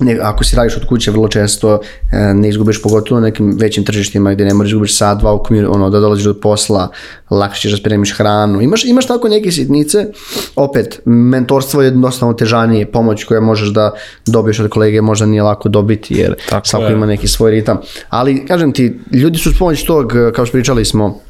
ne, 0.00 0.18
ako 0.22 0.44
si 0.44 0.56
radiš 0.56 0.76
od 0.76 0.86
kuće 0.86 1.10
vrlo 1.10 1.28
često 1.28 1.80
e, 2.12 2.34
ne 2.34 2.48
izgubiš 2.48 2.82
pogotovo 2.82 3.20
na 3.20 3.26
nekim 3.26 3.56
većim 3.58 3.84
tržištima 3.84 4.34
gde 4.34 4.44
ne 4.44 4.54
moraš 4.54 4.70
izgubiš 4.70 4.96
sat, 4.96 5.18
dva 5.18 5.32
u 5.32 5.42
komir, 5.42 5.66
ono, 5.66 5.90
da 5.90 6.00
dolaziš 6.00 6.24
do 6.24 6.34
posla, 6.34 6.88
lakše 7.30 7.60
ćeš 7.60 7.70
da 7.70 7.76
spremiš 7.76 8.16
hranu. 8.16 8.60
Imaš, 8.60 8.84
imaš 8.84 9.06
tako 9.06 9.28
neke 9.28 9.52
sitnice, 9.52 10.06
opet, 10.56 11.00
mentorstvo 11.04 11.82
je 11.82 11.86
jednostavno 11.86 12.34
težanije, 12.34 12.92
pomoć 12.92 13.24
koja 13.24 13.40
možeš 13.40 13.68
da 13.68 13.90
dobiješ 14.26 14.60
od 14.60 14.70
kolege 14.70 15.00
možda 15.00 15.26
nije 15.26 15.42
lako 15.42 15.68
dobiti 15.68 16.14
jer 16.14 16.34
Tako 16.48 16.66
svako 16.66 16.86
je. 16.86 16.92
ima 16.92 17.06
neki 17.06 17.28
svoj 17.28 17.50
ritam. 17.50 17.78
Ali, 18.08 18.46
kažem 18.46 18.72
ti, 18.72 19.00
ljudi 19.12 19.38
su 19.38 19.52
s 19.52 19.58
pomoć 19.58 19.84
tog, 19.84 20.12
kao 20.34 20.46
što 20.46 20.52
pričali 20.52 20.84
smo, 20.84 21.20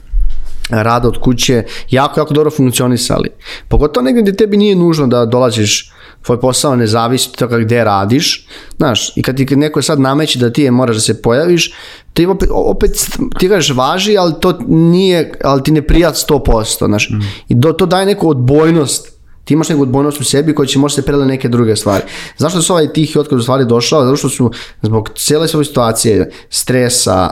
rada 0.71 1.09
od 1.09 1.19
kuće 1.21 1.65
jako, 1.91 2.21
jako 2.21 2.35
dobro 2.35 2.51
funkcionisali. 2.51 3.29
Pogotovo 3.69 4.05
negdje 4.05 4.23
gdje 4.23 4.37
tebi 4.37 4.57
nije 4.57 4.77
nužno 4.77 5.07
da 5.07 5.27
dolaziš 5.27 5.93
tvoj 6.23 6.41
posao 6.41 6.77
ne 6.77 6.87
zavisi 6.87 7.29
od 7.33 7.39
toga 7.39 7.59
gde 7.59 7.85
radiš, 7.85 8.47
znaš, 8.77 9.17
i 9.17 9.23
kad 9.23 9.37
ti 9.37 9.57
neko 9.57 9.83
sad 9.83 10.01
nameće 10.01 10.39
da 10.39 10.53
ti 10.53 10.63
je 10.63 10.71
moraš 10.71 10.97
da 10.97 11.01
se 11.01 11.23
pojaviš, 11.23 11.73
ti 12.13 12.27
opet, 12.27 12.49
opet 12.53 13.11
ti 13.39 13.49
kažeš 13.49 13.77
važi, 13.77 14.17
ali 14.19 14.35
to 14.41 14.59
nije, 14.69 15.33
ali 15.45 15.63
ti 15.63 15.73
ne 15.73 15.83
prija 15.83 16.13
100%, 16.13 16.87
znaš, 16.87 17.11
mm. 17.11 17.21
i 17.49 17.55
do, 17.55 17.73
to 17.73 17.87
daje 17.87 18.07
neku 18.07 18.29
odbojnost, 18.29 19.20
ti 19.45 19.55
imaš 19.55 19.69
neku 19.69 19.83
odbojnost 19.83 20.21
u 20.21 20.25
sebi 20.25 20.55
koja 20.55 20.67
će 20.67 20.79
možda 20.79 20.95
se 20.95 21.07
preliti 21.07 21.29
neke 21.29 21.49
druge 21.49 21.77
stvari. 21.77 22.03
Zašto 22.39 22.63
su 22.63 22.73
ovaj 22.73 22.93
tihi 22.93 23.19
otkaz 23.19 23.39
u 23.39 23.43
stvari 23.43 23.65
došao? 23.65 24.05
Zato 24.05 24.17
što 24.17 24.29
su 24.29 24.51
zbog 24.83 25.11
cijele 25.17 25.49
svoje 25.49 25.65
situacije, 25.65 26.31
stresa, 26.51 27.31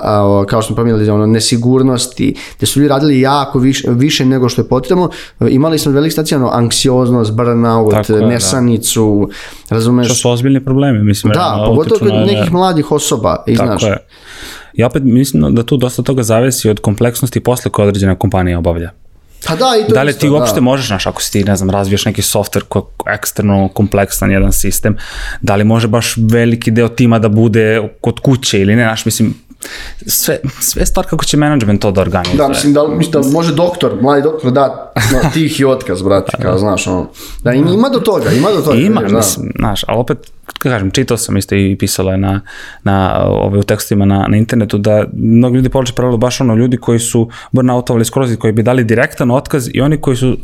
kao 0.49 0.63
što 0.63 0.63
smo 0.63 0.77
pominjali, 0.77 1.11
ono, 1.11 1.27
nesigurnosti, 1.27 2.35
gde 2.57 2.67
su 2.67 2.81
ljudi 2.81 2.89
radili 2.89 3.21
jako 3.21 3.59
više, 3.59 3.89
više 3.91 4.25
nego 4.25 4.49
što 4.49 4.63
je 4.63 4.69
potrebno, 4.69 5.11
imali 5.49 5.79
smo 5.79 5.93
velike 5.93 6.13
stacije, 6.13 6.39
ono, 6.39 6.51
anksioznost, 6.53 7.33
burnout, 7.33 7.91
Tako 7.91 8.13
je, 8.13 8.21
da. 8.21 8.27
nesanicu, 8.27 9.31
razumeš? 9.71 10.09
To 10.09 10.15
su 10.15 10.31
ozbiljni 10.31 10.65
problemi, 10.65 11.03
mislim. 11.05 11.33
Da, 11.33 11.39
realno, 11.39 11.67
pogotovo 11.67 11.99
kod 11.99 12.13
nekih 12.13 12.53
mladih 12.53 12.93
osoba, 12.93 13.45
i 13.47 13.57
znaš. 13.57 13.83
Tako 13.83 13.93
je. 13.93 13.99
Ja 14.73 14.87
opet 14.87 15.03
mislim 15.05 15.55
da 15.55 15.63
tu 15.63 15.77
dosta 15.77 16.03
toga 16.03 16.23
zavisi 16.23 16.71
od 16.71 16.81
kompleksnosti 16.81 17.41
posla 17.41 17.71
koje 17.71 17.89
određena 17.89 18.15
kompanija 18.15 18.59
obavlja. 18.59 18.91
Pa 19.47 19.57
da, 19.57 19.67
i 19.81 19.89
to 19.89 19.95
da 19.95 20.03
li 20.03 20.11
isto, 20.11 20.21
ti 20.21 20.29
uopšte 20.29 20.55
da. 20.55 20.61
možeš, 20.61 20.87
znaš, 20.87 21.07
ako 21.07 21.23
si 21.23 21.33
ti, 21.33 21.45
ne 21.45 21.57
znam, 21.57 21.71
razviješ 21.71 22.05
neki 22.05 22.23
software 22.23 22.65
koji 22.69 22.83
je 22.83 23.15
eksterno 23.15 23.69
kompleksan 23.69 24.31
jedan 24.31 24.53
sistem, 24.53 24.97
da 25.41 25.57
li 25.57 25.65
može 25.65 25.89
baš 25.89 26.15
veliki 26.17 26.71
deo 26.71 26.89
tima 26.89 27.19
da 27.19 27.29
bude 27.29 27.89
kod 28.01 28.21
kuće 28.21 28.61
ili 28.61 28.77
ne, 28.77 28.83
znaš, 28.83 29.05
mislim, 29.05 29.35
sve, 30.07 30.39
sve 30.61 30.87
stvar 30.87 31.07
kako 31.07 31.25
će 31.25 31.37
management 31.37 31.83
to 31.83 31.91
da 31.91 32.01
organizuje. 32.01 32.37
Da, 32.37 32.49
mislim 32.49 32.73
da, 32.73 32.89
mislim 32.89 33.23
da 33.23 33.29
može 33.29 33.55
doktor, 33.55 34.03
mladi 34.03 34.23
doktor 34.23 34.53
da 34.53 34.93
no, 35.13 35.31
tihi 35.35 35.65
otkaz, 35.65 36.03
brate, 36.03 36.33
kao, 36.43 36.59
znaš, 36.59 36.87
ono. 36.87 37.11
Da, 37.45 37.53
ima, 37.53 37.71
ima 37.71 37.89
do 37.89 37.99
toga, 37.99 38.33
ima 38.33 38.51
do 38.51 38.61
toga. 38.61 38.79
Ima, 38.79 39.01
da. 39.01 39.17
mislim, 39.17 39.53
znaš, 39.59 39.85
ali 39.87 39.99
opet, 39.99 40.19
kažem, 40.59 40.91
čitao 40.91 41.17
sam 41.17 41.37
isto 41.37 41.55
i 41.55 41.77
pisalo 41.79 42.11
je 42.11 42.19
na, 42.19 42.41
na 42.85 43.25
ove, 43.27 43.59
u 43.59 43.63
tekstima 43.63 44.05
na, 44.05 44.27
na 44.29 44.37
internetu 44.37 44.79
da 44.79 45.05
mnogi 45.13 45.57
ljudi 45.57 45.69
povlače 45.69 45.93
paralelu 45.93 46.19
baš 46.19 46.41
ono 46.41 46.55
ljudi 46.55 46.77
koji 46.77 46.99
su 46.99 47.29
burnoutovali 47.53 48.05
skroz 48.05 48.33
i 48.33 48.37
koji 48.37 48.53
bi 48.53 48.63
dali 48.63 48.85
direktan 48.85 49.31
otkaz 49.31 49.69
i 49.75 49.81
oni 49.81 49.97
koji 49.97 50.17
su, 50.17 50.39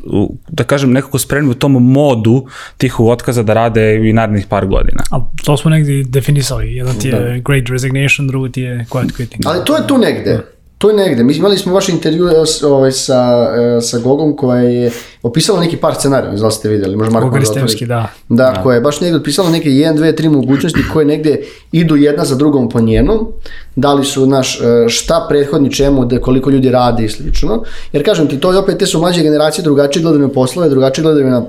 da 0.49 0.65
kažem, 0.65 0.93
nekako 0.93 1.19
spremni 1.19 1.51
u 1.51 1.55
tom 1.55 1.73
modu 1.73 2.47
tihog 2.77 3.09
otkaza 3.09 3.43
da 3.43 3.55
rade 3.55 4.09
i 4.09 4.13
narednih 4.13 4.47
par 4.47 4.67
godina. 4.67 5.03
Ali 5.11 5.23
to 5.45 5.57
smo 5.57 5.71
negdje 5.71 6.05
definisali. 6.05 6.75
Jedan 6.75 6.95
ti 6.95 7.09
je 7.09 7.43
great 7.45 7.69
resignation, 7.69 8.29
drugi 8.29 8.53
ti 8.53 8.61
je 8.61 8.87
quiet 9.07 9.17
quitting. 9.19 9.43
Ali 9.47 9.59
to 9.65 9.77
je 9.77 9.87
tu 9.87 9.99
negde. 9.99 10.41
To 10.79 10.91
je 10.91 10.97
negde. 10.97 11.25
Mi 11.25 11.35
imali 11.35 11.59
smo 11.59 11.75
vaš 11.75 11.89
intervju 11.89 12.29
s- 12.47 12.63
ovaj, 12.63 12.93
sa, 12.93 13.49
e, 13.79 13.81
sa 13.81 13.99
Gogom 13.99 14.37
koja 14.37 14.61
je 14.61 14.91
opisala 15.23 15.61
neki 15.61 15.77
par 15.77 15.95
scenarija, 15.95 16.31
ne 16.31 16.37
znam 16.37 16.49
da 16.49 16.53
ste 16.53 16.69
vidjeli, 16.69 16.97
možda 16.97 17.13
Marko 17.13 17.29
Goga 17.29 17.39
da 17.41 17.45
da. 17.87 18.07
Da, 18.31 18.63
koja 18.63 18.75
je 18.75 18.81
baš 18.81 19.01
negde 19.01 19.17
otpisala 19.17 19.51
neke 19.51 19.69
1, 19.71 19.95
2, 19.95 20.13
3 20.13 20.29
mogućnosti 20.31 20.81
koje 20.93 21.07
negde 21.07 21.41
idu 21.73 21.97
jedna 21.97 22.25
za 22.25 22.35
drugom 22.35 22.69
po 22.69 22.81
njenom, 22.81 23.29
da 23.77 23.95
li 23.95 24.05
su 24.05 24.27
naš 24.27 24.61
e, 24.61 24.65
šta 24.89 25.27
prethodni 25.29 25.73
čemu, 25.73 26.05
da 26.05 26.21
koliko 26.21 26.51
ljudi 26.51 26.71
radi 26.71 27.05
i 27.05 27.09
slično. 27.09 27.63
Jer 27.93 28.05
kažem 28.05 28.29
ti, 28.29 28.41
to 28.41 28.53
je 28.53 28.59
opet 28.59 28.79
te 28.79 28.87
su 28.87 29.01
mlađe 29.01 29.23
generacije 29.23 29.63
drugačije 29.63 30.03
gledaju 30.03 30.23
na 30.23 30.33
poslove, 30.33 30.69
drugačije 30.69 31.03
gledaju 31.03 31.27
na 31.27 31.43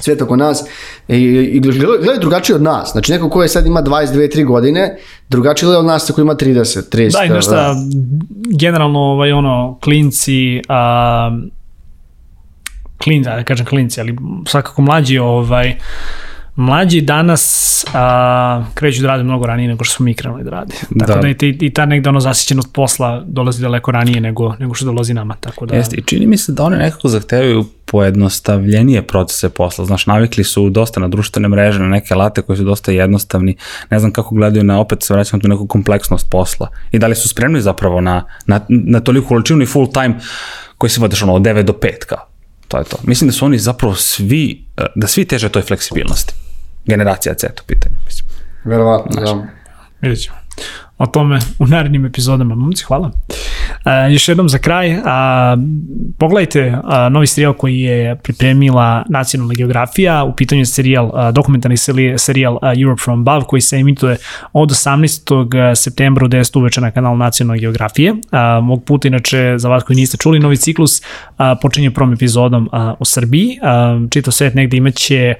svijet 0.00 0.22
oko 0.22 0.36
nas 0.36 0.64
i, 1.08 1.16
i 1.16 1.60
gledaju 1.60 1.98
gledaju 1.98 2.20
drugačije 2.20 2.56
od 2.56 2.62
nas. 2.62 2.92
Znači 2.92 3.12
neko 3.12 3.30
ko 3.30 3.42
je 3.42 3.48
sad 3.48 3.66
ima 3.66 3.82
22-3 3.82 4.46
godine, 4.46 4.96
drugačije 5.28 5.66
gleda 5.66 5.78
od 5.78 5.86
nas 5.86 6.10
koji 6.14 6.22
ima 6.22 6.34
30, 6.34 6.96
30. 6.96 7.12
Da, 7.12 7.24
i 7.24 7.28
nešto, 7.28 7.54
generalno, 8.58 8.98
ovaj, 8.98 9.32
ono, 9.32 9.78
klinci, 9.82 10.60
a, 10.68 11.30
klin, 13.04 13.22
da 13.22 13.44
kažem 13.44 13.66
klinci, 13.66 14.00
ali 14.00 14.16
svakako 14.46 14.82
mlađi, 14.82 15.18
ovaj, 15.18 15.76
mlađi 16.56 17.00
danas 17.00 17.66
a, 17.94 18.64
kreću 18.74 19.02
da 19.02 19.08
rade 19.08 19.22
mnogo 19.22 19.46
ranije 19.46 19.68
nego 19.68 19.84
što 19.84 19.94
smo 19.94 20.04
mi 20.04 20.14
krenuli 20.14 20.44
da 20.44 20.50
radi. 20.50 20.74
Tako 20.98 21.12
da, 21.12 21.20
Da. 21.20 21.28
i, 21.28 21.34
ti- 21.34 21.58
i 21.60 21.72
ta 21.72 21.86
negde 21.86 22.08
ono 22.08 22.20
zasićenost 22.20 22.68
posla 22.72 23.22
dolazi 23.26 23.62
daleko 23.62 23.90
ranije 23.90 24.20
nego, 24.20 24.54
nego 24.58 24.74
što 24.74 24.84
dolazi 24.84 25.14
nama. 25.14 25.36
Tako 25.36 25.66
da, 25.66 25.74
Jeste, 25.76 25.96
i 25.96 26.02
čini 26.02 26.26
mi 26.26 26.36
se 26.36 26.52
da 26.52 26.64
one 26.64 26.76
nekako 26.76 27.08
zahtevaju 27.08 27.64
pojednostavljenije 27.84 29.02
procese 29.02 29.48
posla. 29.48 29.84
Znaš, 29.84 30.06
navikli 30.06 30.44
su 30.44 30.70
dosta 30.70 31.00
na 31.00 31.08
društvene 31.08 31.48
mreže, 31.48 31.78
na 31.78 31.88
neke 31.88 32.14
alate 32.14 32.42
koji 32.42 32.56
su 32.56 32.64
dosta 32.64 32.92
jednostavni. 32.92 33.56
Ne 33.90 33.98
znam 33.98 34.12
kako 34.12 34.34
gledaju 34.34 34.64
na, 34.64 34.80
opet 34.80 35.02
se 35.02 35.14
vraćam 35.14 35.40
tu 35.40 35.48
neku 35.48 35.66
kompleksnost 35.66 36.26
posla. 36.30 36.68
I 36.92 36.98
da 36.98 37.06
li 37.06 37.14
su 37.14 37.28
spremni 37.28 37.60
zapravo 37.60 38.00
na, 38.00 38.24
na, 38.46 38.60
na 38.68 39.00
toliku 39.00 39.28
količinu 39.28 39.62
i 39.62 39.66
full 39.66 39.92
time 39.92 40.14
koji 40.78 40.90
se 40.90 41.00
vodiš 41.00 41.22
ono 41.22 41.34
od 41.34 41.42
9 41.42 41.62
do 41.62 41.72
5 41.72 41.88
kao. 42.06 42.26
To 42.68 42.78
je 42.78 42.84
to. 42.84 42.96
Mislim 43.02 43.28
da 43.28 43.32
su 43.32 43.44
oni 43.44 43.58
zapravo 43.58 43.94
svi, 43.94 44.64
da 44.94 45.06
svi 45.06 45.24
teže 45.24 45.48
toj 45.48 45.62
fleksibilnosti. 45.62 46.34
Generacija 46.86 47.34
C 47.34 47.48
to 47.54 47.62
pitanje, 47.66 47.96
mislim. 48.04 48.28
Verovatno, 48.64 49.20
da. 49.20 49.46
vidjet 50.00 50.22
ćemo. 50.22 50.36
O 50.98 51.06
tome 51.06 51.38
u 51.58 51.66
narednim 51.66 52.06
epizodama. 52.06 52.54
Momci, 52.54 52.84
hvala. 52.84 53.10
A, 53.84 54.06
još 54.06 54.28
jednom 54.28 54.48
za 54.48 54.58
kraj, 54.58 54.96
a, 55.04 55.56
pogledajte 56.18 56.78
a, 56.84 57.08
novi 57.08 57.26
serijal 57.26 57.52
koji 57.52 57.80
je 57.80 58.16
pripremila 58.16 59.04
Nacionalna 59.08 59.54
geografija, 59.54 60.24
u 60.24 60.36
pitanju 60.36 60.60
je 60.60 60.66
serijal, 60.66 61.10
a, 61.14 61.32
dokumentarni 61.32 61.76
seri- 61.76 62.18
serijal 62.18 62.58
a, 62.62 62.72
Europe 62.82 63.02
from 63.04 63.20
Above 63.20 63.46
koji 63.46 63.60
se 63.60 63.76
emituje 63.76 64.16
od 64.52 64.70
18. 64.70 65.74
septembra 65.74 66.24
u 66.24 66.28
10 66.28 66.58
uveče 66.58 66.80
na 66.80 66.90
kanal 66.90 67.16
Nacionalne 67.16 67.60
geografije. 67.60 68.14
A, 68.30 68.60
mog 68.60 68.84
puta, 68.84 69.08
inače, 69.08 69.54
za 69.56 69.68
vas 69.68 69.84
koji 69.84 69.96
niste 69.96 70.16
čuli, 70.16 70.38
novi 70.38 70.56
ciklus 70.56 71.02
a, 71.36 71.54
počinje 71.62 71.90
prvom 71.90 72.12
epizodom 72.12 72.68
a, 72.72 72.94
u 72.98 73.04
Srbiji. 73.04 73.58
A, 73.62 74.00
čitav 74.10 74.32
svet 74.32 74.54
negde 74.54 74.76
imaće 74.76 75.34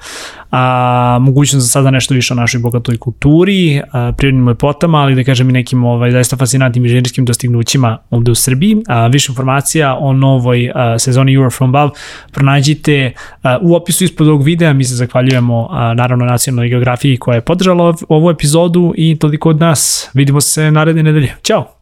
a, 0.51 1.19
mogućnost 1.21 1.67
za 1.67 1.71
sada 1.71 1.91
nešto 1.91 2.15
više 2.15 2.35
o 2.35 2.37
našoj 2.37 2.61
bogatoj 2.61 2.97
kulturi, 2.97 3.83
a, 3.93 4.13
prirodnim 4.17 4.49
lepotama, 4.49 4.99
ali 4.99 5.15
da 5.15 5.25
kažem 5.25 5.51
i 5.51 5.53
nekim 5.53 5.85
ovaj, 5.85 6.11
zaista 6.11 6.37
fascinantnim 6.37 6.85
inženjerskim 6.85 7.25
dostignućima 7.25 7.99
ovde 8.11 8.31
u 8.31 8.35
Srbiji. 8.35 8.77
A, 8.89 9.07
više 9.07 9.33
informacija 9.33 9.97
o 10.01 10.13
novoj 10.13 10.71
a, 10.75 10.99
sezoni 10.99 11.35
Euro 11.35 11.51
from 11.51 11.75
Above 11.75 11.91
pronađite 12.33 13.13
a, 13.43 13.59
u 13.63 13.75
opisu 13.75 14.05
ispod 14.05 14.29
ovog 14.29 14.43
videa. 14.43 14.73
Mi 14.73 14.85
se 14.85 14.95
zahvaljujemo 14.95 15.69
a, 15.71 15.95
naravno 15.95 16.25
nacionalnoj 16.25 16.69
geografiji 16.69 17.17
koja 17.17 17.35
je 17.35 17.41
podržala 17.41 17.85
ov- 17.85 18.05
ovu 18.09 18.31
epizodu 18.31 18.93
i 18.97 19.17
toliko 19.19 19.49
od 19.49 19.61
nas. 19.61 20.11
Vidimo 20.15 20.41
se 20.41 20.71
naredne 20.71 21.03
nedelje. 21.03 21.35
Ćao! 21.43 21.76